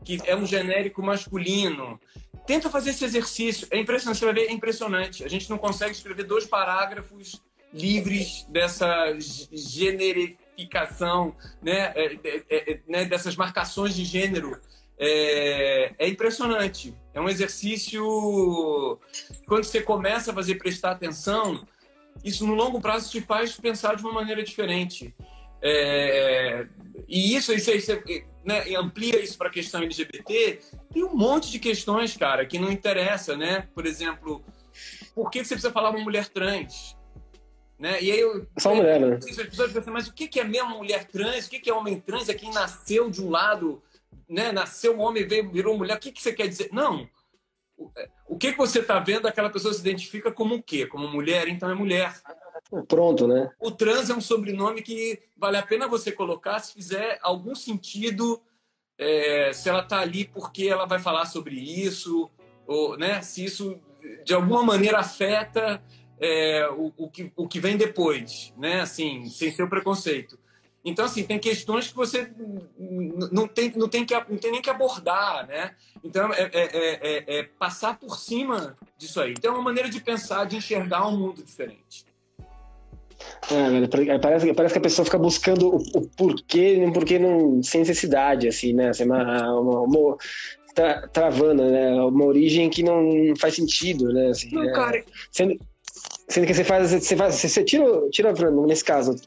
[0.03, 1.99] que é um genérico masculino.
[2.45, 3.67] Tenta fazer esse exercício.
[3.71, 5.23] É impressionante, você vai ver, é impressionante.
[5.23, 7.41] A gente não consegue escrever dois parágrafos
[7.73, 9.17] livres dessa
[9.51, 11.93] generificação, né?
[11.95, 13.05] É, é, é, né?
[13.05, 14.59] dessas marcações de gênero.
[14.99, 16.93] É, é, impressionante.
[17.13, 18.99] É um exercício.
[19.47, 21.65] Quando você começa a fazer prestar atenção,
[22.23, 25.13] isso no longo prazo te faz pensar de uma maneira diferente.
[25.61, 26.65] É,
[27.07, 27.91] e isso, isso, isso
[28.43, 30.59] né, amplia isso para a questão LGBT,
[30.91, 33.67] tem um monte de questões, cara, que não interessa, né?
[33.73, 34.43] Por exemplo,
[35.13, 36.97] por que você precisa falar uma mulher trans?
[37.77, 38.01] Né?
[38.01, 39.15] E aí eu, Só mulher, né?
[39.15, 41.47] As pessoas pensam, mas o que é mesmo mulher trans?
[41.47, 42.29] O que é homem trans?
[42.29, 43.81] É quem nasceu de um lado,
[44.31, 44.51] né?
[44.51, 45.97] Nasceu homem, veio, virou mulher.
[45.97, 46.69] O que, que você quer dizer?
[46.71, 47.07] Não.
[48.27, 49.27] O que, que você está vendo?
[49.27, 50.87] Aquela pessoa se identifica como o quê?
[50.87, 52.13] Como mulher, então é mulher.
[52.87, 53.51] Pronto, né?
[53.59, 58.41] O trans é um sobrenome que vale a pena você colocar se fizer algum sentido,
[58.97, 62.31] é, se ela está ali porque ela vai falar sobre isso,
[62.65, 63.77] ou né, se isso
[64.23, 65.83] de alguma maneira afeta
[66.19, 68.81] é, o, o, que, o que vem depois, né?
[68.81, 70.39] Assim, sem ser o preconceito.
[70.83, 72.31] Então, assim, tem questões que você
[73.31, 75.75] não tem, não tem, que, não tem nem que abordar, né?
[76.03, 79.31] Então, é, é, é, é passar por cima disso aí.
[79.31, 82.05] Então, é uma maneira de pensar, de enxergar um mundo diferente.
[83.51, 87.81] É, parece, parece que a pessoa fica buscando o, o porquê, um porquê não, sem
[87.81, 88.89] necessidade, assim, né?
[88.89, 90.17] Assim, uma, uma, uma
[90.73, 91.93] tra, travando, né?
[92.01, 94.29] Uma origem que não faz sentido, né?
[94.29, 95.03] Assim, não, é, cara.
[95.31, 95.59] Sendo,
[96.31, 98.31] Sendo que você faz, você faz, você tira, tira
[98.65, 99.17] nesse caso,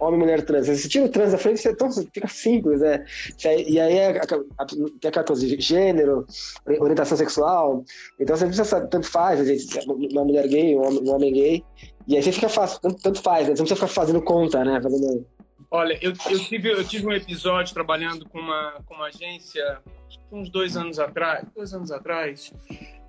[0.00, 3.04] homem, mulher, trans, você tira o trans da frente, você tão, fica simples, né?
[3.44, 6.26] E aí é tem aquela coisa de gênero,
[6.66, 7.84] orientação sexual,
[8.18, 9.40] então você precisa saber, tanto faz,
[9.86, 11.64] uma mulher gay, um homem, um homem gay,
[12.08, 13.54] e aí você fica fácil, tanto, tanto faz, né?
[13.54, 14.80] Você não precisa ficar fazendo conta, né?
[14.80, 15.26] Fazendo...
[15.70, 19.82] Olha, eu, eu, tive, eu tive um episódio trabalhando com uma, com uma agência
[20.32, 22.52] uns dois anos atrás, dois anos atrás,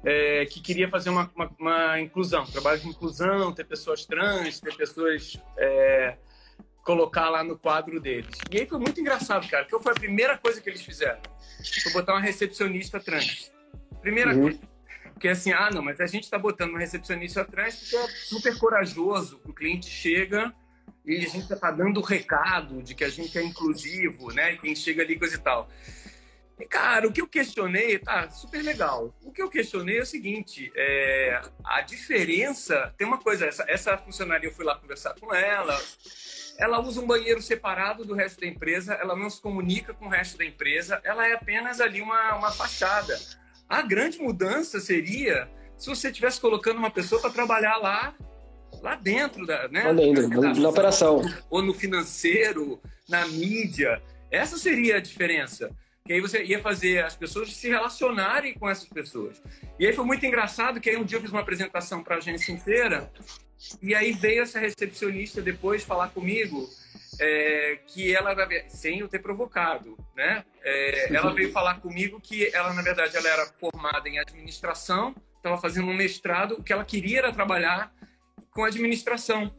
[0.06, 4.76] é, que queria fazer uma, uma, uma, inclusão, trabalho de inclusão, ter pessoas trans, ter
[4.76, 5.38] pessoas.
[5.58, 6.16] É,
[6.84, 8.38] colocar lá no quadro deles.
[8.52, 11.20] E aí foi muito engraçado, cara, porque foi a primeira coisa que eles fizeram.
[11.82, 13.52] Foi botar uma recepcionista trans.
[14.02, 14.44] Primeira uhum.
[14.44, 14.60] coisa.
[15.12, 18.56] Porque assim, ah, não, mas a gente está botando uma recepcionista trans porque é super
[18.60, 19.42] corajoso.
[19.46, 20.54] O cliente chega
[21.04, 24.54] e a gente está dando o recado de que a gente é inclusivo, né?
[24.54, 25.70] E quem chega ali, coisa e tal.
[26.60, 29.14] E, cara, o que eu questionei, tá super legal.
[29.24, 32.94] O que eu questionei é o seguinte: é, a diferença.
[32.98, 35.78] Tem uma coisa, essa, essa funcionária, eu fui lá conversar com ela.
[36.58, 40.10] Ela usa um banheiro separado do resto da empresa, ela não se comunica com o
[40.10, 43.20] resto da empresa, ela é apenas ali uma, uma fachada.
[43.68, 48.16] A grande mudança seria se você estivesse colocando uma pessoa para trabalhar lá
[48.82, 49.94] lá dentro da, né?
[49.94, 51.22] Dentro, na, na operação.
[51.50, 52.80] Ou no financeiro,
[53.10, 54.02] na mídia.
[54.32, 55.76] Essa seria a diferença
[56.06, 59.42] que aí você ia fazer as pessoas se relacionarem com essas pessoas.
[59.80, 62.18] E aí foi muito engraçado que aí um dia eu fiz uma apresentação para a
[62.20, 63.12] agência inteira
[63.82, 66.70] e aí veio essa recepcionista depois falar comigo
[67.20, 68.36] é, que ela,
[68.70, 70.46] sem eu ter provocado, né?
[70.62, 75.58] É, ela veio falar comigo que ela, na verdade, ela era formada em administração, estava
[75.58, 77.92] fazendo um mestrado, o que ela queria era trabalhar
[78.52, 79.52] com administração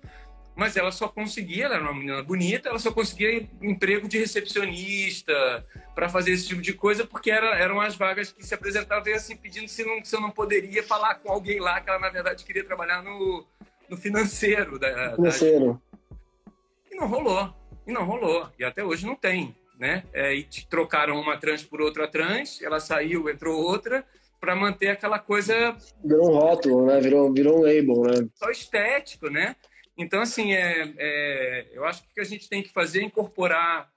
[0.57, 5.65] mas ela só conseguia, ela era uma menina bonita, ela só conseguia emprego de recepcionista
[5.95, 9.37] para fazer esse tipo de coisa, porque era, eram as vagas que se apresentavam assim,
[9.37, 12.43] pedindo se, não, se eu não poderia falar com alguém lá que ela, na verdade,
[12.43, 13.45] queria trabalhar no,
[13.87, 14.79] no financeiro.
[14.79, 15.81] Da, financeiro.
[15.93, 16.49] Da...
[16.91, 17.55] E não rolou.
[17.87, 18.49] E não rolou.
[18.59, 19.55] E até hoje não tem.
[19.79, 20.05] Né?
[20.15, 24.07] É, e trocaram uma trans por outra trans, ela saiu, entrou outra,
[24.41, 25.77] para manter aquela coisa.
[26.03, 26.99] Virou um rótulo, né?
[26.99, 28.27] Virou, virou um label, né?
[28.37, 29.55] Só estético, né?
[29.97, 33.05] Então, assim, é, é, eu acho que o que a gente tem que fazer é
[33.05, 33.89] incorporar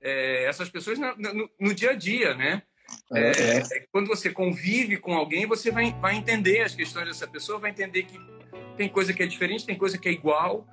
[0.00, 2.62] é, essas pessoas no, no, no, dia a dia, né?
[3.12, 3.58] É, é.
[3.58, 7.70] É, quando você convive com alguém, você vai, vai entender as questões dessa pessoa, vai
[7.70, 8.18] entender que
[8.76, 10.66] tem coisa que é diferente, tem coisa que é igual,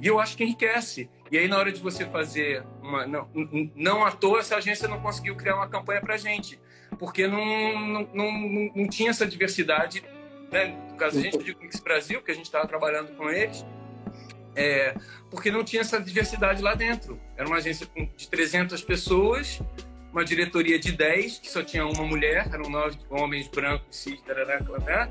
[0.00, 1.08] e eu acho que enriquece.
[1.30, 3.06] E aí, na hora de você fazer uma.
[3.06, 3.26] Não,
[3.74, 6.60] não à toa, essa agência não conseguiu criar uma campanha para gente,
[6.98, 10.04] porque não, não, não, não tinha essa diversidade
[10.52, 10.76] né?
[10.90, 13.64] No caso, a gente pediu Mix Brasil, que a gente estava trabalhando com eles,
[14.54, 14.94] é,
[15.30, 17.18] porque não tinha essa diversidade lá dentro.
[17.36, 19.60] Era uma agência de 300 pessoas,
[20.12, 24.62] uma diretoria de 10, que só tinha uma mulher, eram nove homens brancos, cis, tarará,
[24.62, 25.08] tarará,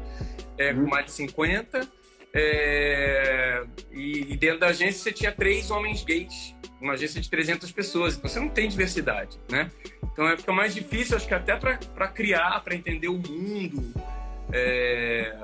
[0.58, 2.02] é, com mais de 50.
[2.34, 7.70] É, e, e, dentro da agência você tinha três homens gays, uma agência de 300
[7.74, 9.70] pessoas, então você não tem diversidade, né?
[10.14, 13.94] Então é, fica mais difícil, acho que até para criar, para entender o mundo,
[14.54, 15.36] é...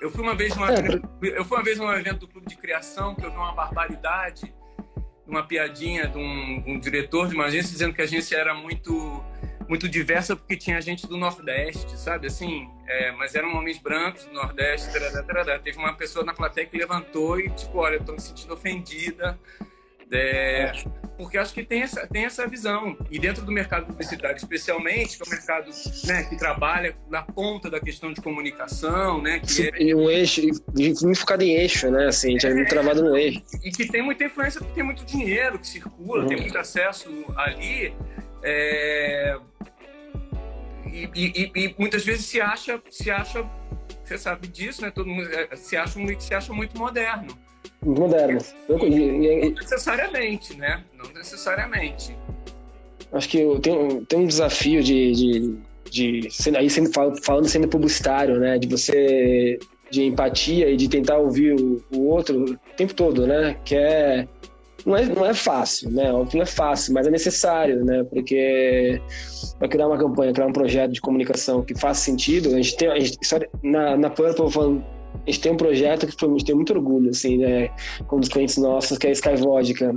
[0.00, 0.72] Eu fui uma vez numa...
[0.72, 3.52] É, eu fui uma vez num evento do clube de criação que eu vi uma
[3.52, 4.52] barbaridade,
[5.26, 9.24] uma piadinha de um, um diretor de uma agência dizendo que a agência era muito
[9.68, 12.26] muito diversa porque tinha gente do Nordeste, sabe?
[12.26, 14.92] Assim, é, mas eram homens brancos do Nordeste.
[14.92, 15.58] Tarará, tarará.
[15.58, 19.38] Teve uma pessoa na plateia que levantou e tipo, olha, eu tô me sentindo ofendida
[20.12, 20.72] é,
[21.16, 22.96] porque acho que tem essa, tem essa visão.
[23.10, 25.70] E dentro do mercado publicitário, especialmente, que é um mercado
[26.04, 29.40] né, que trabalha na ponta da questão de comunicação, né?
[29.40, 29.82] Que é...
[29.82, 30.42] E um eixo,
[30.74, 32.08] muito focado em eixo, né?
[32.08, 33.42] Assim, é, muito travado no eixo.
[33.62, 36.28] E que tem muita influência, porque tem muito dinheiro que circula, uhum.
[36.28, 37.94] tem muito acesso ali.
[38.42, 39.38] É...
[40.86, 43.48] E, e, e, muitas vezes se acha, se acha,
[44.04, 44.90] você sabe disso, né?
[44.90, 47.34] Todo mundo é, se acha, se acha muito moderno
[47.84, 48.54] modernas.
[48.68, 50.82] Não necessariamente, né?
[50.96, 52.16] Não necessariamente.
[53.12, 55.58] Acho que tem, tem um desafio de, de,
[55.90, 56.90] de aí sendo,
[57.22, 58.58] falando sendo publicitário, né?
[58.58, 59.58] De você
[59.90, 63.56] de empatia e de tentar ouvir o, o outro o tempo todo, né?
[63.64, 64.28] Que é
[64.84, 66.12] não é, não é fácil, né?
[66.12, 68.02] Óbvio não é fácil, mas é necessário, né?
[68.04, 69.00] Porque
[69.58, 72.88] para criar uma campanha, criar um projeto de comunicação que faça sentido, a gente tem
[72.88, 73.18] a gente,
[73.62, 74.84] na, na Purple falando
[75.26, 77.70] a gente tem um projeto que foi, a gente tem muito orgulho, assim, né?
[78.06, 79.94] Com um dos clientes nossos, que é a Sky Vodka.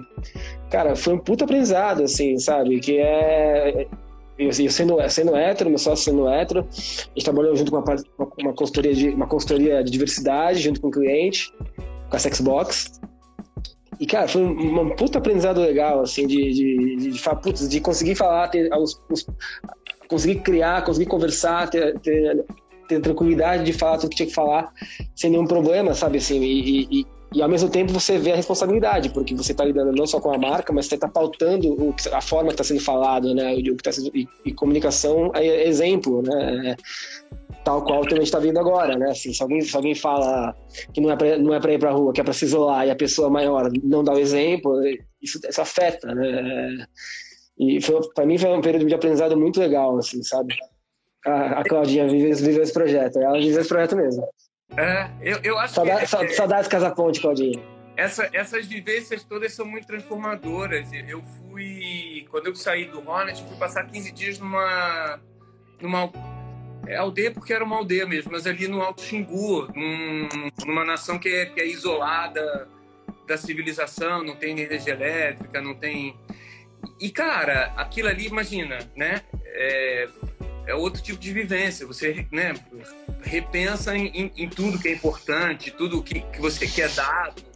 [0.69, 2.79] Cara, foi um puta aprendizado, assim, sabe?
[2.79, 3.87] Que é...
[4.37, 7.95] Eu, sendo, sendo hétero, meu sócio sendo hétero, a gente trabalhou junto com uma,
[8.37, 11.53] uma, consultoria de, uma consultoria de diversidade, junto com o cliente,
[12.09, 12.99] com a Sexbox.
[13.97, 18.49] E, cara, foi um, puta aprendizado legal, assim, de, de, de, de, de conseguir falar,
[18.49, 19.25] ter, os, os,
[20.09, 22.45] conseguir criar, conseguir conversar, ter, ter
[22.87, 24.71] ter tranquilidade de falar tudo que tinha que falar
[25.15, 29.09] sem nenhum problema, sabe assim, e, e, e ao mesmo tempo você vê a responsabilidade,
[29.09, 32.21] porque você está lidando não só com a marca, mas você está pautando o, a
[32.21, 36.21] forma que está sendo falado, né, o que tá sendo, e, e comunicação é exemplo,
[36.21, 36.75] né, é,
[37.65, 39.09] tal qual também está vindo agora, né?
[39.09, 40.55] Assim, se alguém, se alguém fala
[40.93, 42.85] que não é para não é para ir para rua, que é para se isolar
[42.85, 44.79] e a pessoa maior não dá o exemplo,
[45.19, 46.85] isso, isso afeta, né?
[47.57, 47.79] E
[48.13, 50.53] para mim foi um período de aprendizado muito legal, assim, sabe?
[51.25, 54.27] A, a Claudinha vive, vive esse projeto, ela vive esse projeto mesmo.
[54.77, 56.15] É, eu, eu acho Saudade, que...
[56.15, 57.61] É, saudades Casa Ponte, Claudinha.
[57.97, 60.87] Essa, essas vivências todas são muito transformadoras.
[61.07, 62.27] Eu fui...
[62.29, 65.19] Quando eu saí do Hornet, fui passar 15 dias numa...
[65.81, 66.11] numa
[66.87, 70.29] é aldeia porque era uma aldeia mesmo, mas ali no Alto Xingu, num,
[70.67, 72.67] numa nação que é, que é isolada
[73.27, 76.15] da civilização, não tem energia elétrica, não tem.
[76.99, 79.21] E, cara, aquilo ali, imagina, né?
[79.45, 80.07] É,
[80.67, 81.85] é outro tipo de vivência.
[81.85, 82.53] Você né,
[83.21, 87.55] repensa em, em, em tudo que é importante, tudo que, que você quer dado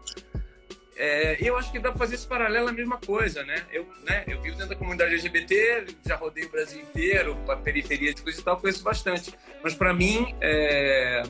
[1.00, 3.64] é, eu acho que dá para fazer esse paralelo a mesma coisa, né?
[3.72, 8.14] Eu, né, eu vivo dentro da comunidade LGBT, já rodei o Brasil inteiro, para periferia
[8.14, 9.34] de coisa e tal, conheço bastante.
[9.64, 11.24] Mas para mim, é,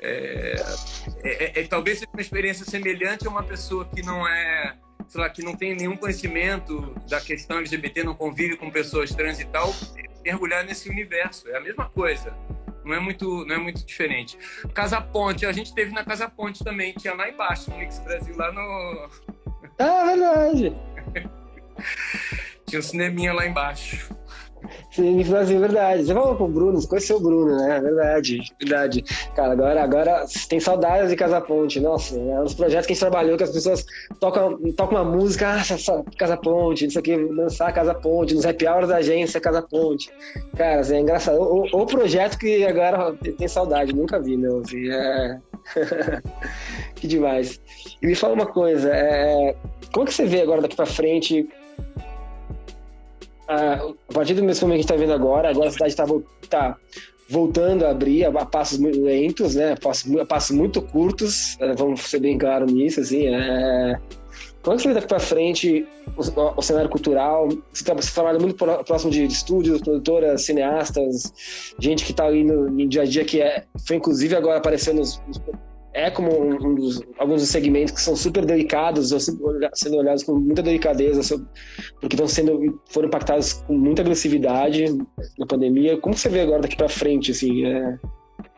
[0.00, 0.54] é,
[1.24, 4.76] é, é, talvez seja uma experiência semelhante a uma pessoa que não é,
[5.08, 9.40] sei lá, que não tem nenhum conhecimento da questão LGBT, não convive com pessoas trans
[9.40, 9.74] e tal,
[10.24, 11.48] mergulhar nesse universo.
[11.48, 12.36] É a mesma coisa
[12.88, 14.38] não é muito, não é muito diferente.
[14.72, 18.34] Casa Ponte, a gente teve na Casa Ponte também, tinha lá embaixo, no Mix Brasil,
[18.36, 19.10] lá no.
[19.78, 20.74] Ah, verdade!
[22.66, 24.16] tinha um cineminha lá embaixo.
[24.98, 26.04] Sim, Brasil, verdade.
[26.04, 27.80] Você falou com o Bruno, você conheceu o Bruno, né?
[27.80, 29.04] Verdade, verdade.
[29.36, 31.78] Cara, agora, agora tem saudades de Casa Ponte.
[31.78, 33.86] Nossa, é um dos projetos que a gente trabalhou, que as pessoas
[34.18, 38.88] tocam, tocam uma música, ah, Casa Ponte, isso aqui, dançar Casa Ponte, nos happy hours
[38.88, 40.10] da agência Casa Ponte.
[40.56, 41.40] Cara, assim, é engraçado.
[41.40, 44.62] O, o, projeto que agora tem saudade, nunca vi, meu.
[44.62, 45.38] Assim, é...
[46.96, 47.60] que demais.
[48.02, 49.54] E me fala uma coisa, é...
[49.92, 51.48] como que você vê agora daqui pra frente
[53.48, 56.06] a, partir do mesmo momento que a gente está vendo agora, agora a cidade está
[56.48, 56.76] tá
[57.28, 59.72] voltando a abrir a, passos muito lentos, né?
[59.72, 63.26] A passos, a passos muito curtos, é, vamos ser bem claros nisso, assim.
[63.26, 63.98] É...
[64.62, 65.86] Como é você daqui para frente
[66.16, 67.48] o, o, cenário cultural?
[67.72, 71.32] Você, tá, você trabalha muito próximo de, de estúdios, produtoras, cineastas,
[71.78, 74.98] gente que está ali no, no, dia a dia, que é, foi inclusive agora aparecendo
[74.98, 75.38] nos, nos
[75.92, 79.10] é como um dos, alguns dos segmentos que são super delicados,
[79.74, 81.38] sendo olhados com muita delicadeza,
[82.00, 84.86] porque estão sendo foram impactados com muita agressividade
[85.38, 85.98] na pandemia.
[85.98, 87.66] Como você vê agora daqui para frente, assim?
[87.66, 87.98] É...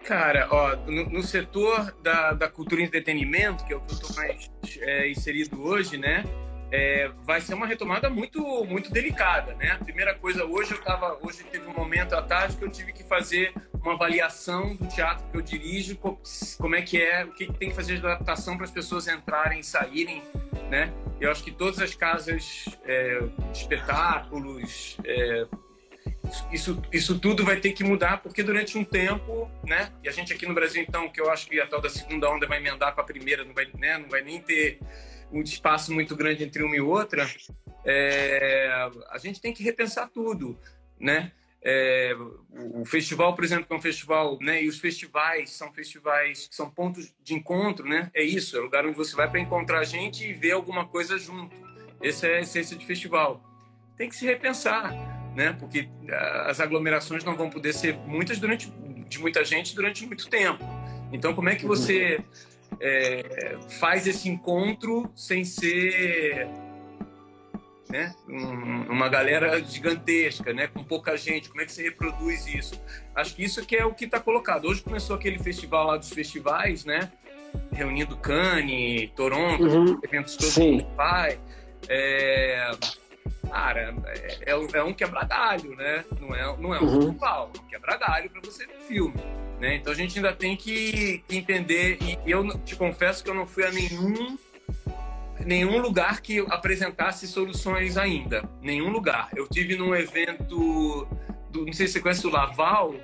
[0.05, 3.99] Cara, ó, no, no, setor da, da cultura e entretenimento, que é o que eu
[3.99, 4.51] estou mais
[4.81, 6.25] é, inserido hoje, né?
[6.73, 9.73] É, vai ser uma retomada muito muito delicada, né?
[9.73, 12.93] A primeira coisa hoje eu tava hoje teve um momento à tarde que eu tive
[12.93, 13.53] que fazer
[13.83, 15.99] uma avaliação do teatro que eu dirijo,
[16.59, 19.63] como é que é, o que tem que fazer de adaptação para as pessoas entrarem,
[19.63, 20.23] saírem,
[20.71, 20.93] né?
[21.21, 23.21] Eu acho que todas as casas, é,
[23.53, 25.47] espetáculos, é,
[26.53, 29.91] isso, isso tudo vai ter que mudar, porque durante um tempo, né?
[30.03, 32.31] E a gente aqui no Brasil, então, que eu acho que a tal da segunda
[32.31, 34.79] onda vai emendar com a primeira, não vai, né, não vai nem ter
[35.33, 37.29] um espaço muito grande entre uma e outra,
[37.85, 38.69] é,
[39.11, 40.59] a gente tem que repensar tudo,
[40.99, 41.33] né?
[41.63, 42.17] É,
[42.75, 44.63] o festival, por exemplo, é um festival, né?
[44.63, 48.11] E os festivais são festivais que são pontos de encontro, né?
[48.15, 51.19] É isso, é o lugar onde você vai para encontrar gente e ver alguma coisa
[51.19, 51.55] junto.
[52.03, 53.43] Essa é a essência de festival.
[53.97, 54.91] Tem que se repensar,
[55.37, 55.53] né?
[55.53, 58.73] Porque ah, as aglomerações não vão poder ser muitas durante
[59.07, 60.65] de muita gente durante muito tempo.
[61.13, 62.25] Então, como é que você
[62.79, 66.49] é, faz esse encontro sem ser
[67.91, 71.49] né, um, uma galera gigantesca, né, com pouca gente.
[71.49, 72.81] Como é que você reproduz isso?
[73.15, 74.67] Acho que isso que é o que está colocado.
[74.67, 77.11] Hoje começou aquele festival lá dos festivais, né,
[77.73, 80.01] reunindo Cannes, Toronto, uhum.
[80.03, 80.87] eventos todos Sim.
[80.97, 81.39] que.
[81.89, 82.71] É,
[83.49, 86.05] cara, é, é, é um quebra-galho, né?
[86.21, 87.03] Não é, não é um uhum.
[87.03, 89.21] festival, é um quebra-galho para você ver filme.
[89.61, 89.77] Né?
[89.77, 93.65] Então a gente ainda tem que, entender, e eu te confesso que eu não fui
[93.65, 94.39] a nenhum
[95.45, 98.43] nenhum lugar que apresentasse soluções ainda.
[98.61, 99.31] Nenhum lugar.
[99.35, 101.09] Eu tive num evento,
[101.51, 102.95] do, não sei se você conhece o Laval.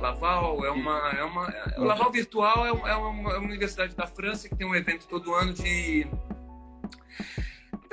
[0.00, 1.10] Laval é uma.
[1.10, 4.48] É uma é, o Laval Virtual é uma, é uma, é uma, universidade da França
[4.48, 6.06] que tem um evento todo ano de.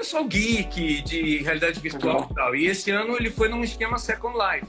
[0.02, 2.56] Pessoal geek, de realidade virtual e tal.
[2.56, 4.66] E esse ano ele foi num esquema Second Life.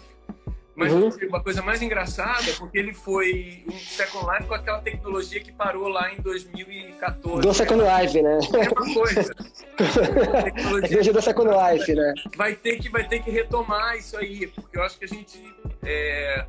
[0.76, 1.08] Mas uhum.
[1.26, 5.50] uma coisa mais engraçada é porque ele foi um Second Life com aquela tecnologia que
[5.50, 7.40] parou lá em 2014.
[7.40, 8.38] Do Second Life, né?
[8.60, 9.34] É uma coisa.
[10.44, 12.14] tecnologia do Second Life, né?
[12.36, 15.42] Vai ter, que, vai ter que retomar isso aí, porque eu acho que a gente.
[15.82, 16.44] É...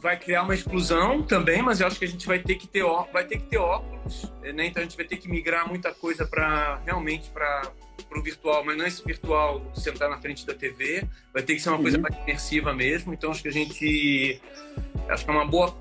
[0.00, 2.82] vai criar uma exclusão também, mas eu acho que a gente vai ter que ter,
[3.12, 4.66] vai ter, que ter óculos, né?
[4.66, 7.70] Então a gente vai ter que migrar muita coisa para realmente para
[8.16, 11.68] o virtual, mas não esse virtual sentar na frente da TV, vai ter que ser
[11.68, 12.02] uma coisa uhum.
[12.02, 13.12] mais imersiva mesmo.
[13.12, 14.40] Então acho que a gente
[15.08, 15.76] acho que é uma boa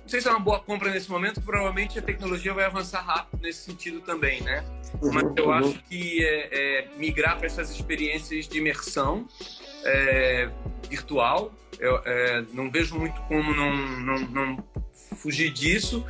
[0.00, 3.40] não sei se é uma boa compra nesse momento, provavelmente a tecnologia vai avançar rápido
[3.42, 4.64] nesse sentido também, né?
[5.00, 5.52] Uhum, Mas eu uhum.
[5.52, 9.26] acho que é, é migrar para essas experiências de imersão
[9.84, 10.50] é,
[10.88, 14.64] virtual, eu é, não vejo muito como não, não, não
[15.16, 16.04] fugir disso.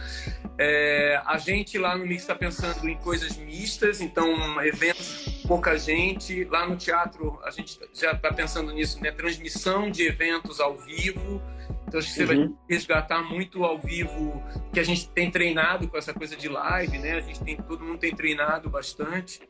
[0.58, 6.44] É, a gente lá no Mix está pensando em coisas mistas, então eventos pouca gente.
[6.44, 9.10] Lá no teatro a gente já está pensando nisso, né?
[9.10, 11.42] Transmissão de eventos ao vivo.
[11.86, 12.48] Então acho que você uhum.
[12.48, 16.98] vai resgatar muito ao vivo que a gente tem treinado com essa coisa de live,
[16.98, 17.18] né?
[17.18, 19.40] A gente tem todo mundo tem treinado bastante.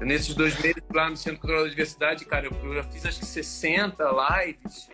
[0.00, 3.26] Nesses dois meses lá no Centro Cultural da Diversidade, cara, eu já fiz acho que
[3.26, 4.88] 60 lives.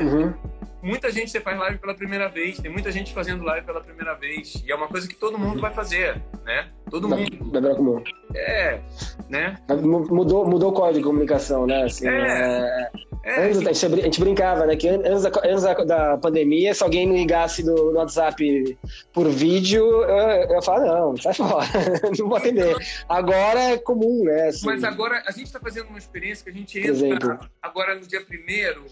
[0.00, 0.34] Uhum.
[0.82, 4.14] Muita gente você faz live pela primeira vez, tem muita gente fazendo live pela primeira
[4.14, 4.62] vez.
[4.66, 6.70] E é uma coisa que todo mundo vai fazer, né?
[6.90, 7.60] Todo da, mundo.
[7.60, 8.02] Da comum.
[8.34, 8.80] É,
[9.28, 9.58] né?
[9.68, 11.84] Mudou, mudou o código de comunicação, né?
[11.84, 12.10] Assim, é.
[12.10, 12.90] é...
[13.22, 14.76] É, antes, a, gente, a gente brincava, né?
[14.76, 18.78] Que antes, da, antes da, da pandemia, se alguém me ligasse no, no WhatsApp
[19.12, 21.66] por vídeo, eu, eu ia falar, não, sai fora,
[22.18, 22.74] não vou atender.
[23.08, 24.48] Agora é comum, né?
[24.48, 24.64] Assim.
[24.64, 28.22] Mas agora a gente está fazendo uma experiência que a gente entra agora no dia
[28.22, 28.86] primeiro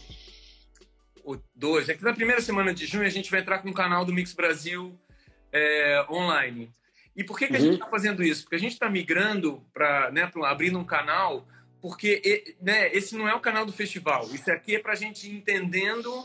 [1.24, 3.74] ou dois, é que na primeira semana de junho a gente vai entrar com o
[3.74, 4.98] canal do Mix Brasil
[5.52, 6.70] é, online.
[7.14, 7.90] E por que, que a gente está uhum.
[7.90, 8.44] fazendo isso?
[8.44, 11.46] Porque a gente está migrando para, né, abrindo um canal
[11.80, 14.28] porque né, esse não é o canal do festival.
[14.32, 16.24] Isso aqui é para a gente entendendo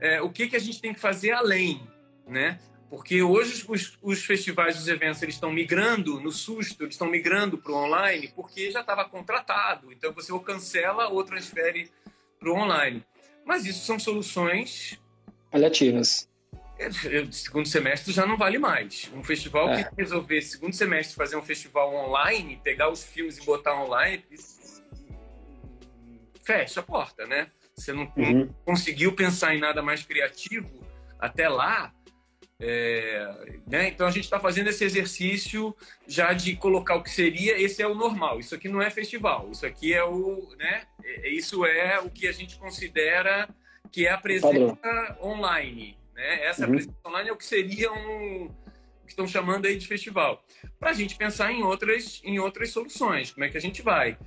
[0.00, 1.86] é, o que, que a gente tem que fazer além,
[2.26, 2.58] né?
[2.88, 7.58] Porque hoje os, os festivais, os eventos, eles estão migrando no susto, eles estão migrando
[7.58, 9.92] para o online porque já estava contratado.
[9.92, 11.90] Então você ou cancela ou transfere
[12.38, 13.04] para o online.
[13.44, 14.98] Mas isso são soluções
[15.50, 16.28] paliativas.
[16.78, 16.90] É,
[17.30, 19.10] segundo semestre já não vale mais.
[19.14, 19.84] Um festival é.
[19.84, 24.22] que resolver segundo semestre fazer um festival online, pegar os filmes e botar online,
[26.46, 27.48] fecha a porta, né?
[27.74, 28.48] Você não, uhum.
[28.64, 30.86] conseguiu pensar em nada mais criativo
[31.18, 31.92] até lá.
[32.58, 33.88] É, né?
[33.88, 35.76] Então a gente está fazendo esse exercício
[36.06, 37.60] já de colocar o que seria.
[37.60, 38.38] Esse é o normal.
[38.38, 39.50] Isso aqui não é festival.
[39.50, 40.84] Isso aqui é o, né?
[41.04, 43.48] É, isso é o que a gente considera
[43.92, 45.98] que é a presença online.
[46.14, 46.44] Né?
[46.44, 46.70] Essa uhum.
[46.72, 48.48] presença online é o que seria um
[49.04, 50.42] que estão chamando aí de festival.
[50.78, 53.30] Para a gente pensar em outras, em outras soluções.
[53.30, 54.18] Como é que a gente vai?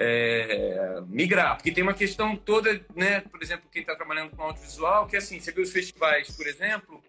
[0.00, 3.20] É, migrar, porque tem uma questão toda, né?
[3.20, 6.46] Por exemplo, quem está trabalhando com audiovisual, que é assim, você vê os festivais, por
[6.46, 7.02] exemplo,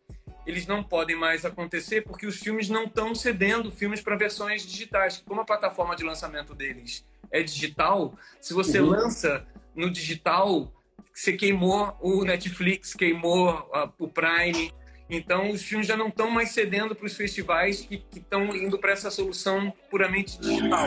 [0.45, 5.23] eles não podem mais acontecer porque os filmes não estão cedendo filmes para versões digitais.
[5.23, 8.89] Como a plataforma de lançamento deles é digital, se você uhum.
[8.89, 10.73] lança no digital,
[11.13, 14.73] você queimou o Netflix, queimou a, o Prime,
[15.09, 18.91] então, os filmes já não estão mais cedendo para os festivais que estão indo para
[18.91, 20.85] essa solução puramente digital.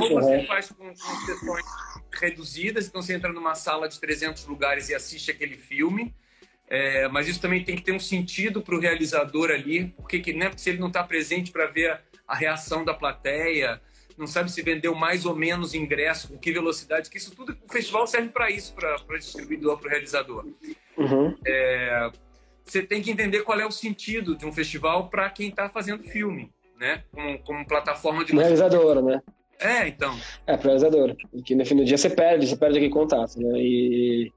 [0.00, 1.64] Ou você faz com, com sessões
[2.12, 6.12] reduzidas, então você entra numa sala de 300 lugares e assiste aquele filme,
[6.66, 10.48] é, mas isso também tem que ter um sentido para o realizador ali, porque, né,
[10.48, 13.80] porque se ele não está presente para ver a, a, reação da plateia,
[14.18, 17.72] não sabe se vendeu mais ou menos ingresso, com que velocidade, que isso tudo, o
[17.72, 20.44] festival serve para isso, para o distribuidor, para o realizador.
[20.96, 21.38] Uhum.
[21.46, 22.10] É,
[22.70, 26.02] você tem que entender qual é o sentido de um festival para quem está fazendo
[26.02, 27.02] filme, né?
[27.12, 28.32] Como, como plataforma de.
[28.32, 29.20] Realizadora, né?
[29.60, 30.16] É, então.
[30.46, 31.16] É, para realizadora.
[31.32, 33.58] Porque no fim do dia você perde, você perde aquele contato, né?
[33.58, 34.32] E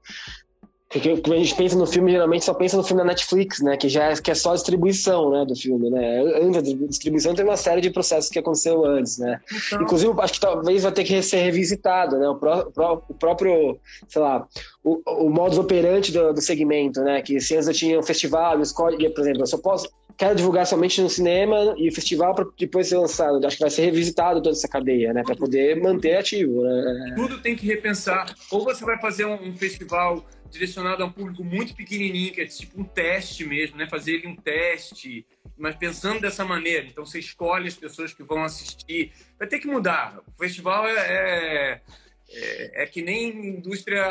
[0.92, 3.78] porque quando a gente pensa no filme, geralmente só pensa no filme da Netflix, né?
[3.78, 6.20] Que já é, que é só a distribuição né, do filme, né?
[6.42, 9.40] Antes da distribuição tem uma série de processos que aconteceu antes, né?
[9.66, 9.82] Então...
[9.82, 12.28] Inclusive, acho que talvez vai ter que ser revisitado, né?
[12.28, 14.46] O, pró o próprio, sei lá,
[14.84, 17.22] o, o modus operandi do, do segmento, né?
[17.22, 19.88] Que se antes eu tinha um festival, escolhe, por exemplo, eu só posso
[20.18, 23.44] quero divulgar somente no cinema e o festival para depois ser lançado.
[23.46, 25.22] Acho que vai ser revisitado toda essa cadeia, né?
[25.22, 26.62] Para poder manter ativo.
[26.62, 27.14] Né?
[27.16, 28.26] Tudo tem que repensar.
[28.50, 30.22] Ou você vai fazer um, um festival
[30.52, 33.88] direcionado a um público muito pequenininho, que é tipo um teste mesmo, né?
[33.88, 35.26] Fazer ele um teste,
[35.56, 36.86] mas pensando dessa maneira.
[36.86, 39.12] Então você escolhe as pessoas que vão assistir.
[39.38, 40.20] Vai ter que mudar.
[40.26, 41.80] O festival é, é,
[42.28, 44.04] é, é que nem indústria,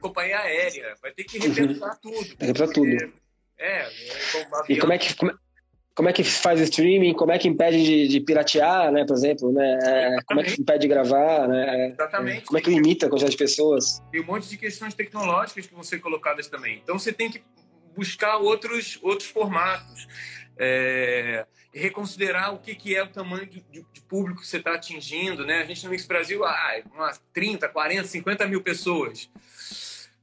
[0.00, 0.94] companhia aérea.
[1.00, 2.12] Vai ter que repensar uhum.
[2.12, 2.36] tudo.
[2.38, 3.12] Repensar tudo.
[3.58, 3.90] É, é
[4.68, 5.32] e como é que como,
[5.94, 7.14] como é que faz streaming?
[7.14, 9.04] Como é que impede de, de piratear, né?
[9.04, 9.78] Por exemplo, né?
[9.82, 11.88] É, como é que impede de gravar, né?
[11.88, 12.46] Exatamente.
[12.46, 14.00] Como é que limita a quantidade de pessoas?
[14.10, 16.80] Tem um monte de questões tecnológicas que vão ser colocadas também.
[16.82, 17.42] Então você tem que
[17.94, 20.06] buscar outros outros formatos.
[20.62, 24.74] É, reconsiderar o que, que é o tamanho de, de, de público que você está
[24.74, 25.62] atingindo, né?
[25.62, 29.30] A gente no Mix Brasil, ah, umas 30, 40, 50 mil pessoas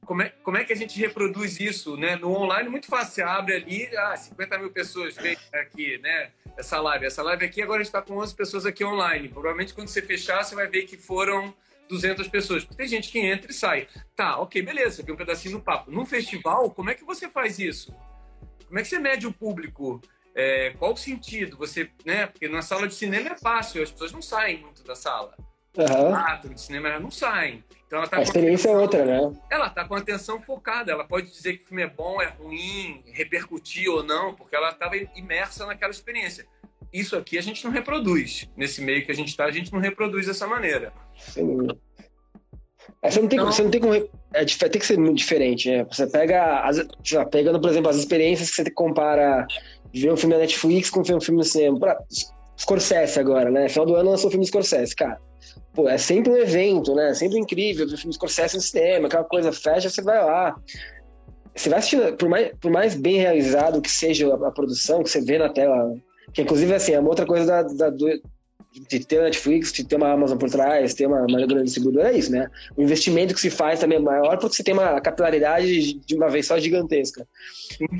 [0.04, 2.16] como é, como é que a gente reproduz isso, né?
[2.16, 3.14] No online, muito fácil.
[3.14, 6.30] Você abre ali, ah, 50 mil pessoas vêm aqui, né?
[6.56, 7.06] Essa live.
[7.06, 9.28] Essa live aqui, agora a gente está com 11 pessoas aqui online.
[9.28, 11.54] Provavelmente, quando você fechar, você vai ver que foram
[11.88, 12.64] 200 pessoas.
[12.64, 13.88] Porque tem gente que entra e sai.
[14.16, 15.02] Tá, ok, beleza.
[15.02, 15.90] Tem um pedacinho no papo.
[15.90, 17.94] Num festival, como é que você faz isso?
[18.66, 20.00] Como é que você mede o público?
[20.34, 21.56] É, qual o sentido?
[21.56, 22.26] Você, né?
[22.26, 25.36] Porque na sala de cinema é fácil, as pessoas não saem muito da sala.
[25.78, 26.12] Uhum.
[26.12, 27.62] Teatro, de cinema, elas não saem.
[27.86, 29.40] Então ela tá a experiência atenção, é outra, né?
[29.50, 30.92] Ela tá com a atenção focada.
[30.92, 34.70] Ela pode dizer que o filme é bom, é ruim, repercutir ou não, porque ela
[34.70, 36.46] estava imersa naquela experiência.
[36.92, 38.48] Isso aqui a gente não reproduz.
[38.56, 40.92] Nesse meio que a gente está, a gente não reproduz dessa maneira.
[41.16, 41.68] Sim.
[43.00, 43.94] É, você, não tem, então, você não tem como.
[43.94, 45.84] É, tem que ser muito diferente, né?
[45.84, 46.60] Você pega.
[46.62, 46.78] As,
[47.12, 49.46] lá, pegando, por exemplo, as experiências que você compara
[49.94, 51.78] ver um filme da Netflix com ver um filme no cinema.
[51.78, 51.98] Pra,
[52.58, 53.68] Scorsese agora, né?
[53.68, 55.20] Final do ano lançou o filme Scorsese, cara.
[55.74, 57.10] Pô, é sempre um evento, né?
[57.10, 60.56] É sempre incrível o filme Scorsese no cinema, aquela coisa fecha, você vai lá.
[61.54, 65.10] Você vai assistir, por mais, por mais bem realizado que seja a, a produção, que
[65.10, 65.94] você vê na tela,
[66.32, 68.08] que inclusive assim, é uma outra coisa da, da do,
[68.72, 72.18] de ter Netflix, de ter uma Amazon por trás, ter uma, uma grande distribuidora, é
[72.18, 72.48] isso, né?
[72.76, 76.28] O investimento que se faz também é maior porque você tem uma capilaridade de uma
[76.28, 77.26] vez só gigantesca.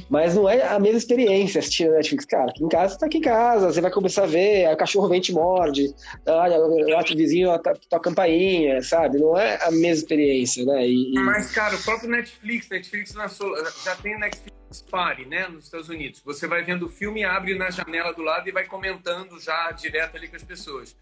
[0.08, 2.24] Mas não é a mesma experiência assistir Netflix.
[2.26, 4.74] Cara, aqui em casa você tá aqui em casa, você vai começar a ver, aí
[4.74, 5.92] o cachorro vem te morde,
[6.26, 9.18] olha, o vizinho toca a campainha, sabe?
[9.18, 10.86] Não é a mesma experiência, né?
[10.86, 11.18] E, e...
[11.18, 13.48] Mas, cara, o próprio Netflix, Netflix lançou,
[13.84, 14.57] já tem Netflix
[14.90, 16.20] Party, né, nos Estados Unidos.
[16.24, 20.16] Você vai vendo o filme, abre na janela do lado e vai comentando já direto
[20.16, 20.96] ali com as pessoas.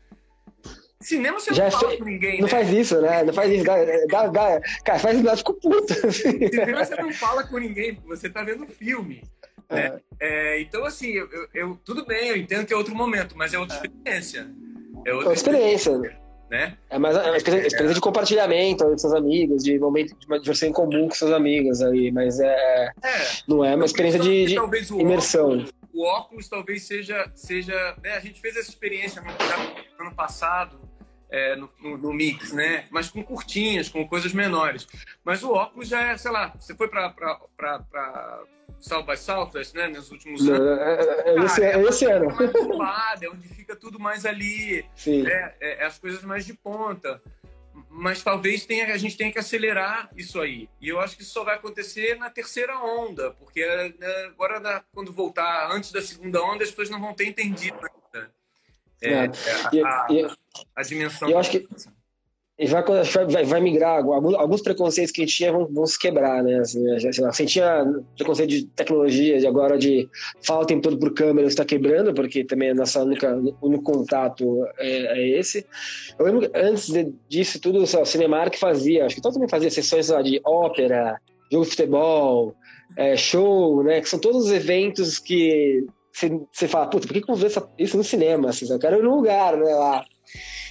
[1.00, 2.50] Cinema você já não fala com ninguém, Não né?
[2.50, 3.22] faz isso, né?
[3.22, 3.64] Não faz isso.
[3.64, 6.12] Dá, dá, dá, cara, faz isso, fico puto.
[6.12, 9.22] Cinema você não fala com ninguém, você tá vendo filme.
[9.68, 10.00] Né?
[10.18, 10.56] É.
[10.56, 13.58] É, então, assim, eu, eu, tudo bem, eu entendo que é outro momento, mas é
[13.58, 14.48] outra experiência.
[15.04, 15.90] É outra, experiência.
[15.90, 16.76] experiência né?
[16.88, 20.72] É mais uma experiência, de compartilhamento com seus amigos, de momento de uma diversão em
[20.72, 24.54] comum com seus amigos aí, mas é, é não é uma experiência de, de
[24.98, 25.50] imersão.
[25.50, 28.14] Óculos, o óculos talvez seja, seja né?
[28.14, 30.78] a gente fez essa experiência no ano passado
[31.30, 32.86] é, no, no, no, mix, né?
[32.90, 34.86] Mas com curtinhas, com coisas menores.
[35.24, 37.10] Mas o óculos já é, sei lá, você foi para
[38.86, 39.88] South by Southwest, né?
[39.88, 40.78] Nos últimos anos.
[40.78, 42.28] É, é, é esse, é, esse ano.
[43.20, 44.84] é onde fica tudo mais ali.
[44.94, 45.22] Sim.
[45.22, 45.54] Né?
[45.60, 47.20] É, é, as coisas mais de ponta.
[47.90, 50.68] Mas talvez tenha, a gente tenha que acelerar isso aí.
[50.80, 53.66] E eu acho que isso só vai acontecer na terceira onda, porque
[53.98, 58.30] né, agora, quando voltar antes da segunda onda, as pessoas não vão ter entendido ainda.
[59.02, 60.36] É, é, a, a,
[60.76, 61.28] a, dimensão.
[61.28, 61.68] Eu acho que
[62.58, 62.82] e vai,
[63.28, 66.58] vai, vai migrar, alguns, preconceitos que a gente tinha vão, vão se quebrar, né?
[66.60, 67.84] Assim, já, lá, você tinha
[68.16, 70.08] preconceito de tecnologia, de agora de
[70.42, 74.64] fala o tempo todo por câmera, está quebrando, porque também a nossa única, único contato
[74.78, 75.66] é, é esse.
[76.18, 76.90] Eu lembro antes
[77.28, 81.20] disso tudo, o Cinemark fazia, acho que todo mundo fazia sessões lá, de ópera,
[81.52, 82.54] jogo de futebol,
[82.96, 84.00] é, show, né?
[84.00, 85.84] Que são todos os eventos que
[86.50, 88.48] você fala, puta, por que, que eu vou ver isso no cinema?
[88.48, 90.02] Assim, eu quero ir num lugar, né, lá.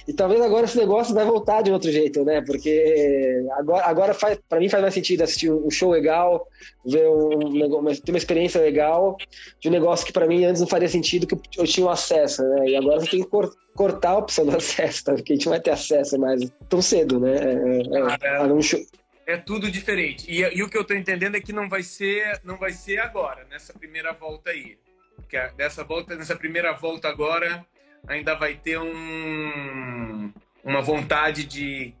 [0.06, 2.40] E talvez agora esse negócio vai voltar de outro jeito, né?
[2.40, 6.46] Porque agora, agora faz, para mim faz mais sentido assistir um show legal,
[6.84, 9.16] ver um, uma, ter uma experiência legal
[9.60, 12.42] de um negócio que para mim antes não faria sentido, que eu tinha o acesso,
[12.42, 12.68] né?
[12.68, 13.30] E agora você tem que
[13.74, 15.14] cortar a opção do acesso, tá?
[15.14, 17.34] porque a gente não vai ter acesso mais tão cedo, né?
[17.34, 18.80] É, é, é, um show
[19.26, 20.30] é tudo diferente.
[20.30, 23.00] E, e, o que eu estou entendendo é que não vai ser, não vai ser
[23.00, 24.78] agora, nessa primeira volta aí.
[25.16, 27.66] Porque dessa volta, nessa primeira volta agora,
[28.06, 30.32] ainda vai ter um,
[30.64, 31.94] uma vontade de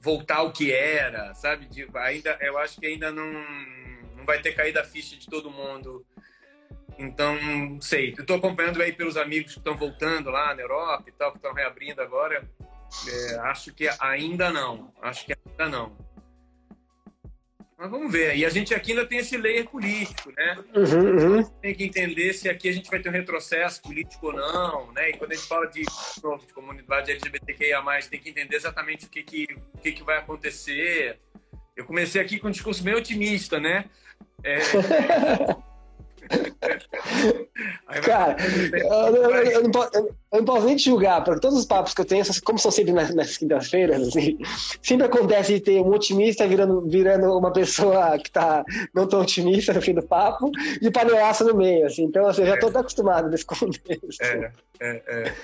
[0.00, 1.66] voltar ao que era, sabe?
[1.66, 3.32] De, ainda, eu acho que ainda não,
[4.16, 6.04] não vai ter caído a ficha de todo mundo.
[6.98, 8.14] Então, não sei.
[8.16, 11.38] Eu estou acompanhando aí pelos amigos que estão voltando lá na Europa e tal, que
[11.38, 12.46] estão reabrindo agora.
[13.08, 14.92] É, acho que ainda não.
[15.00, 15.96] Acho que ainda não.
[17.80, 18.36] Mas vamos ver.
[18.36, 20.58] E a gente aqui ainda tem esse layer político, né?
[20.76, 21.44] Uhum, uhum.
[21.62, 25.08] Tem que entender se aqui a gente vai ter um retrocesso político ou não, né?
[25.08, 29.22] E quando a gente fala de, de comunidade LGBTQIA+, tem que entender exatamente o que,
[29.22, 31.18] que, o que, que vai acontecer.
[31.74, 33.86] Eu comecei aqui com um discurso meio otimista, né?
[34.44, 34.58] É...
[38.04, 38.36] Cara,
[38.72, 41.92] eu, eu, eu, não posso, eu, não posso, nem te julgar, porque todos os papos
[41.92, 44.38] que eu tenho, como são sempre nas, nas quintas-feiras, assim,
[44.82, 48.64] sempre acontece de ter um otimista virando, virando uma pessoa que tá
[48.94, 50.50] não tão otimista no fim do papo
[50.80, 52.04] e panelaça no meio, assim.
[52.04, 52.78] Então, assim, eu já estou é.
[52.78, 54.22] acostumado nesse contexto.
[54.22, 55.34] É, é, é.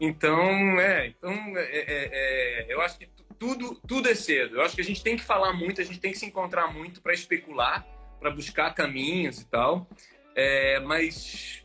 [0.00, 0.38] Então,
[0.80, 4.56] é, então é, é, é, eu acho que tudo, tudo é cedo.
[4.56, 6.72] Eu acho que a gente tem que falar muito, a gente tem que se encontrar
[6.72, 7.86] muito para especular
[8.24, 9.86] para buscar caminhos e tal.
[10.34, 11.62] É, mas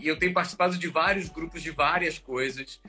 [0.00, 2.80] e eu tenho participado de vários grupos de várias coisas.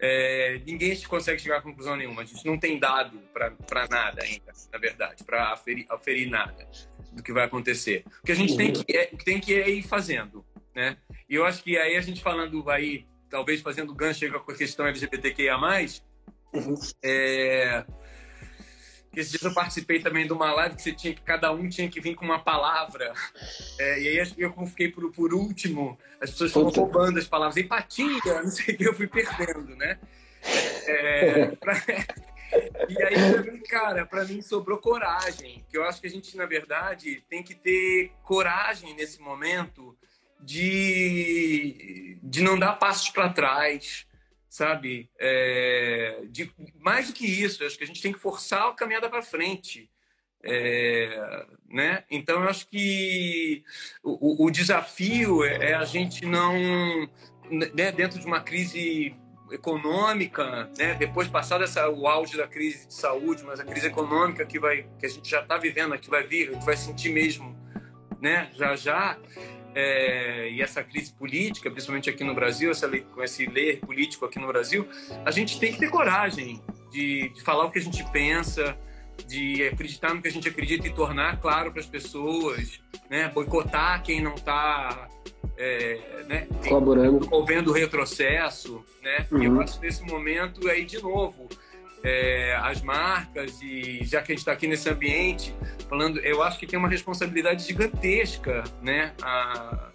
[0.00, 2.22] é, ninguém consegue chegar a conclusão nenhuma.
[2.22, 6.66] A gente não tem dado para nada ainda, na verdade, para aferir, aferir, nada
[7.12, 8.02] do que vai acontecer.
[8.22, 10.42] O que a gente tem que, é, tem que é ir fazendo,
[10.74, 10.96] né?
[11.28, 14.86] E eu acho que aí a gente falando aí, talvez fazendo gancho com a questão
[14.86, 15.58] LGBTQIA+,
[16.54, 16.74] uhum.
[17.02, 17.84] é,
[19.20, 21.88] esses dias eu participei também de uma live que você tinha que cada um tinha
[21.88, 23.12] que vir com uma palavra.
[23.78, 27.56] É, e aí eu como fiquei por, por último, as pessoas foram roubando as palavras.
[27.56, 29.98] Empatia, não sei o que, eu fui perdendo, né?
[30.86, 31.74] É, pra...
[32.88, 35.64] E aí, pra mim, cara, pra mim sobrou coragem.
[35.68, 39.96] Que eu acho que a gente, na verdade, tem que ter coragem nesse momento
[40.40, 44.06] de, de não dar passos para trás,
[44.54, 45.10] sabe?
[45.18, 46.48] É, de,
[46.78, 49.90] mais do que isso, acho que a gente tem que forçar a caminhada para frente.
[50.44, 52.04] É, né?
[52.08, 53.64] Então, eu acho que
[54.00, 56.54] o, o desafio é, é, a gente não,
[57.50, 59.16] né, dentro de uma crise
[59.50, 64.46] econômica, né, depois passado essa, o auge da crise de saúde, mas a crise econômica
[64.46, 67.58] que, vai, que a gente já está vivendo, que vai vir, gente vai sentir mesmo
[68.20, 69.18] né, já já,
[69.74, 74.38] é, e essa crise política, principalmente aqui no Brasil, essa, com esse ler político aqui
[74.38, 74.86] no Brasil,
[75.24, 78.76] a gente tem que ter coragem de, de falar o que a gente pensa,
[79.26, 83.28] de acreditar no que a gente acredita e tornar claro para as pessoas, né?
[83.28, 85.08] boicotar quem não está
[85.56, 86.48] é, né?
[86.66, 89.26] colaborando, promovendo o retrocesso, né?
[89.30, 89.42] Uhum.
[89.42, 89.60] E eu uhum.
[89.60, 91.48] acho que nesse momento aí de novo
[92.04, 95.54] é, as marcas e já que a gente está aqui nesse ambiente
[95.88, 99.14] falando, eu acho que tem uma responsabilidade gigantesca, né?
[99.22, 99.88] A,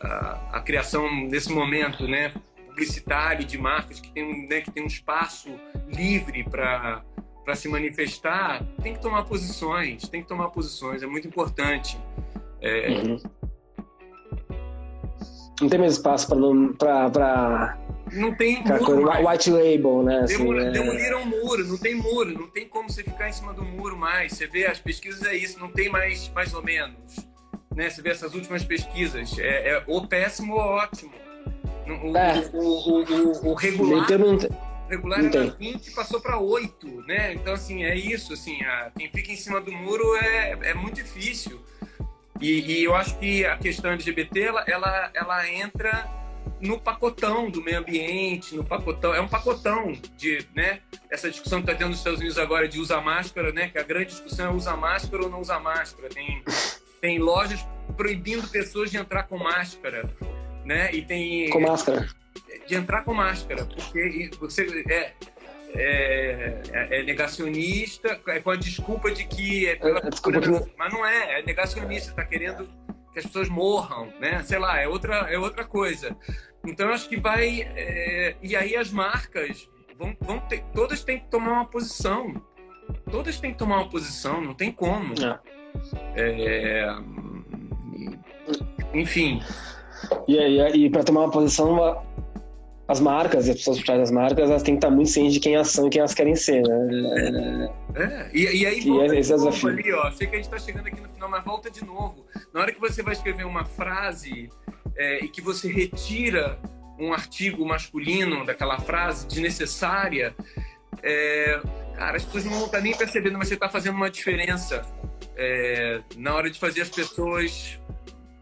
[0.00, 2.34] a, a criação nesse momento, né?
[2.66, 5.48] Publicitário de marcas que tem, né, que tem um espaço
[5.88, 7.02] livre para
[7.44, 11.96] para se manifestar, tem que tomar posições, tem que tomar posições, é muito importante.
[12.60, 12.88] É...
[12.88, 13.22] Uhum.
[15.60, 16.26] Não tem mais espaço
[16.76, 17.78] para
[18.12, 19.28] não tem muro.
[19.28, 20.20] White label, né?
[20.20, 20.70] Assim, Demoliram, é...
[20.70, 23.96] Demoliram o muro, não tem muro, não tem como você ficar em cima do muro
[23.96, 24.32] mais.
[24.32, 27.16] Você vê, as pesquisas é isso, não tem mais, mais ou menos.
[27.74, 27.90] Né?
[27.90, 31.12] Você vê essas últimas pesquisas, é, é ou péssimo ou ótimo.
[31.86, 32.50] O, é.
[32.52, 34.06] o, o, o, o regular,
[34.88, 37.34] regular era 20 passou para 8, né?
[37.34, 40.96] Então, assim, é isso, assim, a, quem fica em cima do muro é, é muito
[40.96, 41.60] difícil.
[42.40, 46.08] E, e eu acho que a questão LGBT, ela, ela, ela entra
[46.60, 50.80] no pacotão do meio ambiente, no pacotão, é um pacotão de, né,
[51.10, 53.82] essa discussão que está tendo nos Estados Unidos agora de usar máscara, né, que a
[53.82, 56.08] grande discussão é usar máscara ou não usar máscara.
[56.08, 56.42] Tem,
[57.00, 57.66] tem lojas
[57.96, 60.08] proibindo pessoas de entrar com máscara,
[60.64, 61.50] né, e tem...
[61.50, 62.08] Com máscara.
[62.66, 65.12] De entrar com máscara, porque você é,
[65.74, 71.40] é, é, negacionista, é com a desculpa de que é pela é, mas não é,
[71.40, 72.68] é negacionista, está querendo
[73.16, 74.42] que as pessoas morram, né?
[74.42, 76.14] Sei lá, é outra, é outra coisa.
[76.66, 77.62] Então, acho que vai.
[77.62, 78.36] É...
[78.42, 80.62] E aí, as marcas vão, vão ter.
[80.74, 82.34] Todas têm que tomar uma posição.
[83.10, 85.14] Todas têm que tomar uma posição, não tem como.
[86.14, 86.84] É...
[86.84, 86.96] é
[88.92, 89.40] enfim.
[90.28, 92.05] E, e, e para tomar uma posição,
[92.88, 95.34] as marcas e as pessoas por trás das marcas, elas têm que estar muito cientes
[95.34, 97.68] de quem elas são e quem elas querem ser, né?
[97.94, 98.30] É, é.
[98.32, 100.10] E, e aí, e volta esse de novo ali, ó.
[100.12, 102.24] Sei que a gente está chegando aqui no final, mas volta de novo.
[102.54, 104.48] Na hora que você vai escrever uma frase
[104.96, 106.58] é, e que você retira
[106.98, 110.34] um artigo masculino daquela frase desnecessária,
[111.02, 111.60] é,
[111.96, 114.82] cara, as pessoas não vão estar nem percebendo, mas você está fazendo uma diferença
[115.36, 117.78] é, na hora de fazer as pessoas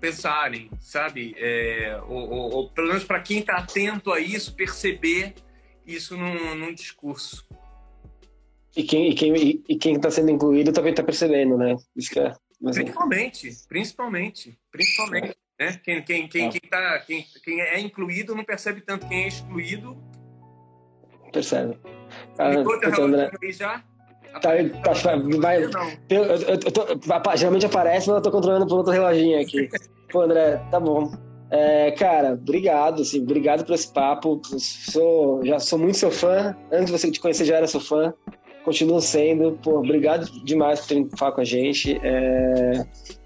[0.04, 1.34] pensarem, sabe?
[1.38, 5.34] É, ou, ou, ou, pelo menos para quem está atento a isso, perceber
[5.86, 7.46] isso num, num discurso.
[8.76, 11.76] E quem e quem e quem está sendo incluído também está percebendo, né?
[11.96, 12.76] Isso é, mas...
[12.76, 15.36] Principalmente, principalmente, principalmente.
[15.58, 15.80] Né?
[15.82, 16.50] Quem, quem, quem, é.
[16.50, 19.96] quem, tá, quem, quem é incluído não percebe tanto quem é excluído.
[21.32, 21.78] Percebe.
[22.38, 23.30] Ah, então, André...
[23.42, 23.82] aí já?
[24.40, 24.50] Tá,
[24.82, 24.92] tá,
[25.38, 25.70] vai, eu,
[26.10, 29.68] eu, eu tô, geralmente aparece, mas eu tô controlando por outro reloginho aqui.
[30.10, 31.12] Pô, André, tá bom.
[31.50, 34.40] É, cara, obrigado, assim, obrigado por esse papo.
[34.44, 36.56] Sou, já sou muito seu fã.
[36.72, 38.12] Antes de você te conhecer, já era seu fã.
[38.64, 39.58] Continuo sendo.
[39.62, 42.00] Pô, obrigado demais por ter falar com a gente.
[42.02, 42.84] É,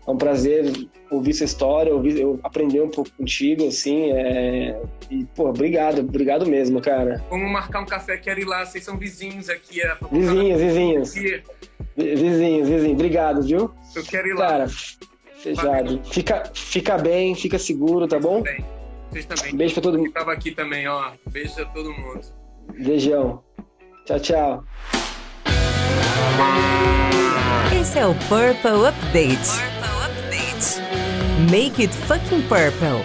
[0.08, 0.64] é um prazer
[1.10, 4.10] ouvir sua história, ouvir, eu aprender um pouco contigo, assim.
[4.12, 4.80] É,
[5.10, 7.22] e, pô, obrigado, obrigado mesmo, cara.
[7.28, 8.64] Vamos marcar um café, quero ir lá.
[8.64, 9.82] Vocês são vizinhos aqui.
[9.82, 11.14] É, vizinhos, vizinhos.
[11.94, 12.92] Vizinhos, vizinhos.
[12.94, 13.70] Obrigado, viu?
[13.94, 14.48] Eu quero ir lá.
[14.48, 14.68] Cara,
[15.42, 16.00] fechado.
[16.04, 18.40] Fica, fica bem, fica seguro, tá bom?
[18.40, 18.64] Bem.
[19.10, 19.54] Vocês também.
[19.54, 20.12] Beijo pra todo mundo.
[20.12, 21.12] Tava aqui também, ó.
[21.30, 22.22] Beijo a todo mundo.
[22.78, 23.42] Beijão.
[24.06, 24.64] Tchau, tchau.
[27.78, 29.36] Esse é o Purple Update.
[29.36, 29.97] Purple Update.
[31.38, 33.04] Make it fucking purple.